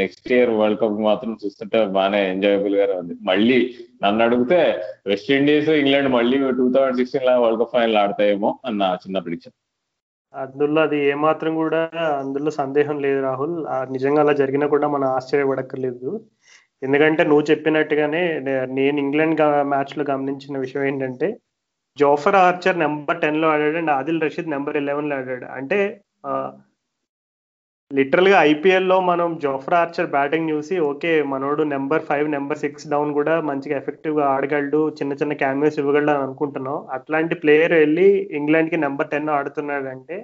[0.00, 3.14] next year world cup మాత్రం చూస్తుంటే బాగానే ఎంజాయబుల్ గానే ఉంది.
[3.30, 3.58] మళ్ళీ
[4.04, 4.60] నన్ను అడిగితే
[5.12, 9.56] వెస్టిండీస్ ఇంగ్లాండ్ మళ్ళీ టూ థౌసండ్ సిక్స్టీన్లో వరల్డ్ కప్ ఫైనల్ ఆడతాయేమో అన్న చిన్న ప్రిడిక్షన్
[10.34, 11.82] అందులో అది ఏమాత్రం కూడా
[12.22, 13.58] అందులో సందేహం లేదు రాహుల్.
[13.74, 16.08] ఆ నిజంగా అలా జరిగినా కూడా మనం ఆశ్చర్యపడక్కర్లేదు.
[16.86, 18.22] ఎందుకంటే నువ్వు చెప్పినట్టుగానే
[18.78, 19.40] నేను ఇంగ్లాండ్
[19.74, 21.28] మ్యాచ్లో గమనించిన విషయం ఏంటంటే
[22.00, 25.46] జోఫర్ ఆర్చర్ నెంబర్ టెన్లో ఆడాడు అండ్ ఆదిల్ రషీద్ నెంబర్ ఎలెవెన్లో ఆడాడు.
[25.58, 25.78] అంటే
[27.90, 33.34] లిటరల్గా ఐపీఎల్లో మనం జోఫర్ ఆర్చర్ బ్యాటింగ్ చూసి ఓకే మనోడు number five number six down కూడా
[33.50, 36.76] మంచిగా ఎఫెక్టివ్గా ఆడగలడు చిన్న చిన్న క్యాన్వేస్ ఇవ్వగలడు అని అనుకుంటున్నాం.
[36.96, 38.08] అట్లాంటి ప్లేయర్ వెళ్ళి
[38.40, 40.18] ఇంగ్లాండ్కి నెంబర్ టెన్ ఆడుతున్నాడంటే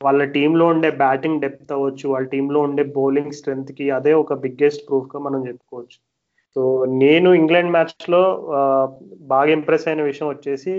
[0.00, 5.20] వాళ్ళ టీంలో ఉండే బ్యాటింగ్ డెప్త్ అవ్వచ్చు వాళ్ళ టీంలో ఉండే బౌలింగ్ స్ట్రెంత్కి అదే ఒక బిగ్గెస్ట్ ప్రూఫ్గా
[5.26, 5.98] మనం చెప్పుకోవచ్చు.
[6.56, 6.62] సో
[7.02, 8.22] నేను ఇంగ్లాండ్ మ్యాచ్లో
[9.32, 10.72] బాగా ఇంప్రెస్ అయిన విషయం వచ్చేసి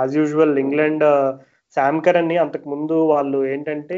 [0.00, 1.04] యాజ్ యూజువల్ ఇంగ్లాండ్
[1.76, 3.96] శామ్ కరణ్ని అంతకు ముందు వాళ్ళు ఏంటంటే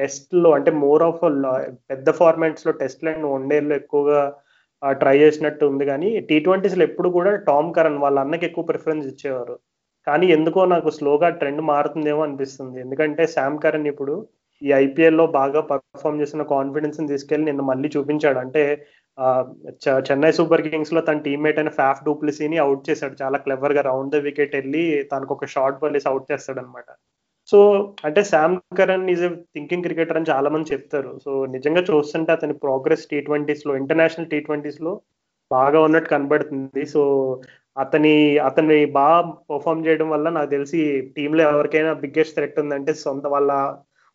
[0.00, 1.22] టెస్ట్లో అంటే మోర్ ఆఫ్
[1.90, 4.20] పెద్ద ఫార్మాట్స్లో టెస్ట్ అండ్ వన్లో ఎక్కువగా
[5.02, 9.56] ట్రై చేసినట్టు ఉంది కానీ టీ ట్వంటీస్లో ఎప్పుడు కూడా టామ్ కరణ్ వాళ్ళ అన్నకి ఎక్కువ ప్రిఫరెన్స్ ఇచ్చేవారు.
[10.06, 12.76] కానీ ఎందుకో నాకు స్లోగా ట్రెండ్ మారుతుందేమో అనిపిస్తుంది.
[12.84, 14.14] ఎందుకంటే శామ్ కరణ్ ఇప్పుడు
[14.62, 18.38] ఈ ఐపీఎల్లో బాగా పర్ఫామ్ చేసిన కాన్ఫిడెన్స్ని తీసుకెళ్ళి నిన్న మళ్ళీ చూపించాడు.
[18.44, 18.62] అంటే
[20.08, 23.14] చెన్నై సూపర్ కింగ్స్లో తన టీమ్మేట్ అయిన ఫ్యాఫ్ డూప్లిసీని అవుట్ చేశాడు.
[23.22, 26.88] చాలా క్లెవర్గా రౌండ్ ద వికెట్ వెళ్ళి తనకు ఒక షార్ట్ బాల్ వేసి అవుట్ చేస్తాడు అనమాట
[27.48, 27.58] సో
[28.06, 31.10] అంటే Sam Curran is a thinking cricketer అని చాలా మంది చెప్తారు.
[31.24, 34.92] సో నిజంగా చూస్తుంటే అతని ప్రోగ్రెస్ టీ ట్వంటీస్లో ఇంటర్నేషనల్ టీ ట్వంటీస్లో
[35.50, 36.82] బాగా ఉన్నట్టు కనబడుతుంది.
[36.94, 37.02] సో
[37.76, 38.14] అతని
[38.48, 39.18] అతన్ని బాగా
[39.50, 40.80] పర్ఫామ్ చేయడం వల్ల నాకు తెలిసి
[41.16, 43.52] టీంలో ఎవరికైనా బిగ్గెస్ట్ థ్రెట్ ఉందంటే సొంత వాళ్ళ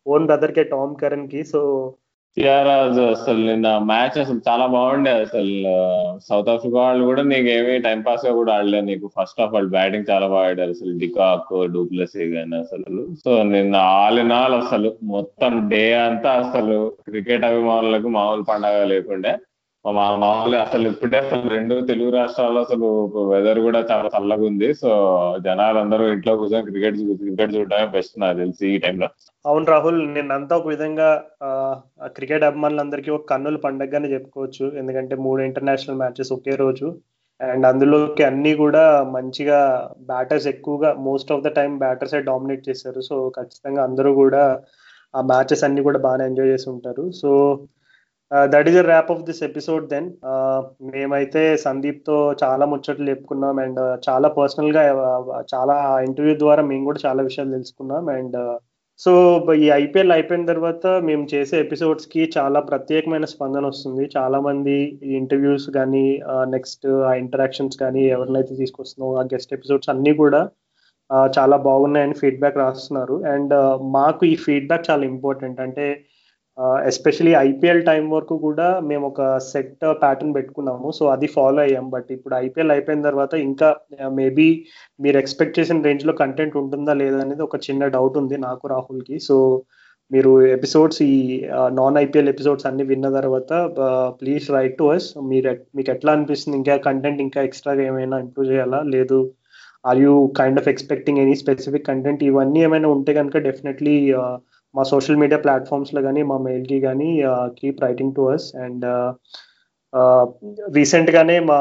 [0.06, 1.60] ఓన్ బ్రదర్ కే టామ్ కరణ్కి సో
[2.36, 5.52] టిఆర్ఆర్ అసలు నిన్న మ్యాచ్ అసలు చాలా బాగుండే అసలు
[6.28, 9.10] సౌత్ ఆఫ్రికా వాళ్ళు కూడా నీకు ఏమీ టైం పాస్గా కూడా ఆడలేదు నీకు.
[9.18, 13.06] ఫస్ట్ ఆఫ్ ఆల్ బ్యాటింగ్ చాలా బాగా ఆడారు అసలు డికాక్ డూప్లసీ కానీ అసలు.
[13.24, 19.34] సో నిన్న ఆల్ ఇన్ ఆల్ అసలు మొత్తం డే అంతా అసలు క్రికెట్ అభిమానులకు మామూలు పండగ లేకుండే.
[19.84, 22.86] మామూలుగా అసలు ఇప్పుడే అసలు రెండు తెలుగు రాష్ట్రాల్లో అసలు
[23.32, 24.68] వెదర్ కూడా చాలా చల్లగా ఉంది.
[24.74, 24.90] సో
[25.46, 29.08] జనాలందరూ ఇంట్లో కూర్చొని క్రికెట్ క్రికెట్ చూడడమే బెస్ట్ నాకు తెలిసి ఈ టైంలో
[29.44, 31.08] అవును రాహుల్ నిన్నంతా ఒక విధంగా
[32.16, 34.64] క్రికెట్ అభిమానులందరికీ ఒక కన్నుల పండగగానే చెప్పుకోవచ్చు.
[34.80, 36.88] ఎందుకంటే మూడు ఇంటర్నేషనల్ మ్యాచెస్ ఒకే రోజు.
[37.40, 38.82] అండ్ అందులోకి అన్ని కూడా
[39.16, 39.60] మంచిగా
[40.12, 43.00] బ్యాటర్స్ ఎక్కువగా మోస్ట్ ఆఫ్ ద టైం బ్యాటర్సే డామినేట్ చేశారు.
[43.00, 44.42] సో ఖచ్చితంగా అందరూ కూడా
[45.14, 47.04] ఆ మ్యాచెస్ అన్ని కూడా బాగా ఎంజాయ్ చేసి ఉంటారు.
[47.20, 47.30] So
[48.52, 50.06] that is the wrap of this episode then
[50.92, 55.76] మేమైతే సందీప్తో చాలా ముచ్చట్లు చెప్పుకున్నాం అండ్ uh, చాలా పర్సనల్గా uh, చాలా
[56.08, 58.36] ఇంటర్వ్యూ ద్వారా మేము కూడా చాలా విషయాలు తెలుసుకున్నాం అండ్
[59.00, 59.12] సో
[59.44, 64.04] uh, ఈ ఐపీఎల్ అయిపోయిన తర్వాత మేము చేసే ఎపిసోడ్స్కి చాలా ప్రత్యేకమైన స్పందన వస్తుంది.
[64.16, 66.06] చాలా మంది ఈ ఇంటర్వ్యూస్ కానీ
[66.48, 70.42] నెక్స్ట్ ఆ ఇంటరాక్షన్స్ కానీ ఎవరినైతే తీసుకొస్తున్నాం ఆ గెస్ట్ ఎపిసోడ్స్ అన్ని కూడా
[71.36, 73.16] చాలా బాగున్నాయని ఫీడ్బ్యాక్ రాస్తున్నారు.
[73.34, 73.54] అండ్
[73.96, 75.86] మాకు ఈ ఫీడ్బ్యాక్ చాలా ఇంపార్టెంట్ అంటే
[76.90, 80.88] ఎస్పెషలీ ఐపీఎల్ టైం వరకు కూడా మేము ఒక సెట్ ప్యాటర్న్ పెట్టుకున్నాము.
[80.98, 81.86] సో అది ఫాలో అయ్యాం.
[81.94, 83.68] బట్ ఇప్పుడు ఐపీఎల్ అయిపోయిన తర్వాత ఇంకా
[84.18, 84.48] మేబీ
[85.04, 89.18] మీరు ఎక్స్పెక్ట్ చేసిన రేంజ్లో కంటెంట్ ఉంటుందా లేదా అనేది ఒక చిన్న డౌట్ ఉంది నాకు రాహుల్కి.
[89.28, 89.36] సో
[90.10, 91.14] మీరు ఎపిసోడ్స్ ఈ
[91.78, 93.52] నాన్ ఐపీఎల్ ఎపిసోడ్స్ అన్ని విన్న తర్వాత
[94.20, 96.56] ప్లీజ్ రైట్ టు అస్ మీరు మీకు ఎట్లా అనిపిస్తుంది?
[96.60, 98.80] ఇంకా కంటెంట్ ఇంకా ఎక్స్ట్రాగా ఏమైనా ఇంప్రూవ్ చేయాలా?
[98.94, 99.18] లేదు
[99.90, 103.96] are you kind of expecting any specific content ఇవన్నీ ఏమైనా ఉంటే కనుక డెఫినెట్లీ
[104.74, 107.10] మా సోషల్ మీడియా ప్లాట్ఫామ్స్లో కానీ మా మెయిల్కి కానీ
[107.58, 108.86] keep writing to us and
[110.76, 111.58] రీసెంట్గానే మా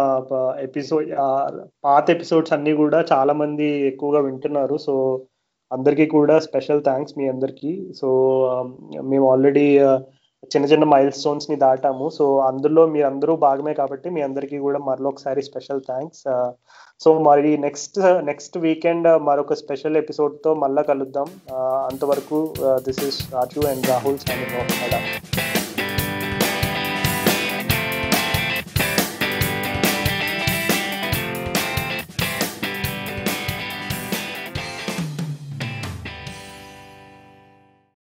[0.59, 1.09] ఎపిసోడ్
[1.85, 4.77] పాత ఎపిసోడ్స్ అన్నీ కూడా చాలా మంది ఎక్కువగా వింటున్నారు.
[4.77, 4.93] సో
[5.71, 7.71] అందరికీ కూడా స్పెషల్ థ్యాంక్స్ మీ అందరికీ.
[7.99, 8.07] సో
[9.11, 9.65] మేము ఆల్రెడీ
[10.53, 12.09] చిన్న చిన్న మైల్ స్టోన్స్ని దాటాము.
[12.09, 16.23] సో అందులో మీ అందరూ భాగమే కాబట్టి మీ అందరికీ కూడా మరొకసారి స్పెషల్ థ్యాంక్స్
[16.99, 21.23] సో మరి నెక్స్ట్ నెక్స్ట్ వీకెండ్ మరొక స్పెషల్ ఎపిసోడ్తో మళ్ళీ మళ్ళా కలుద్దాం.
[21.23, 25.42] Uh, అంతవరకు this is Raju and Rahul signing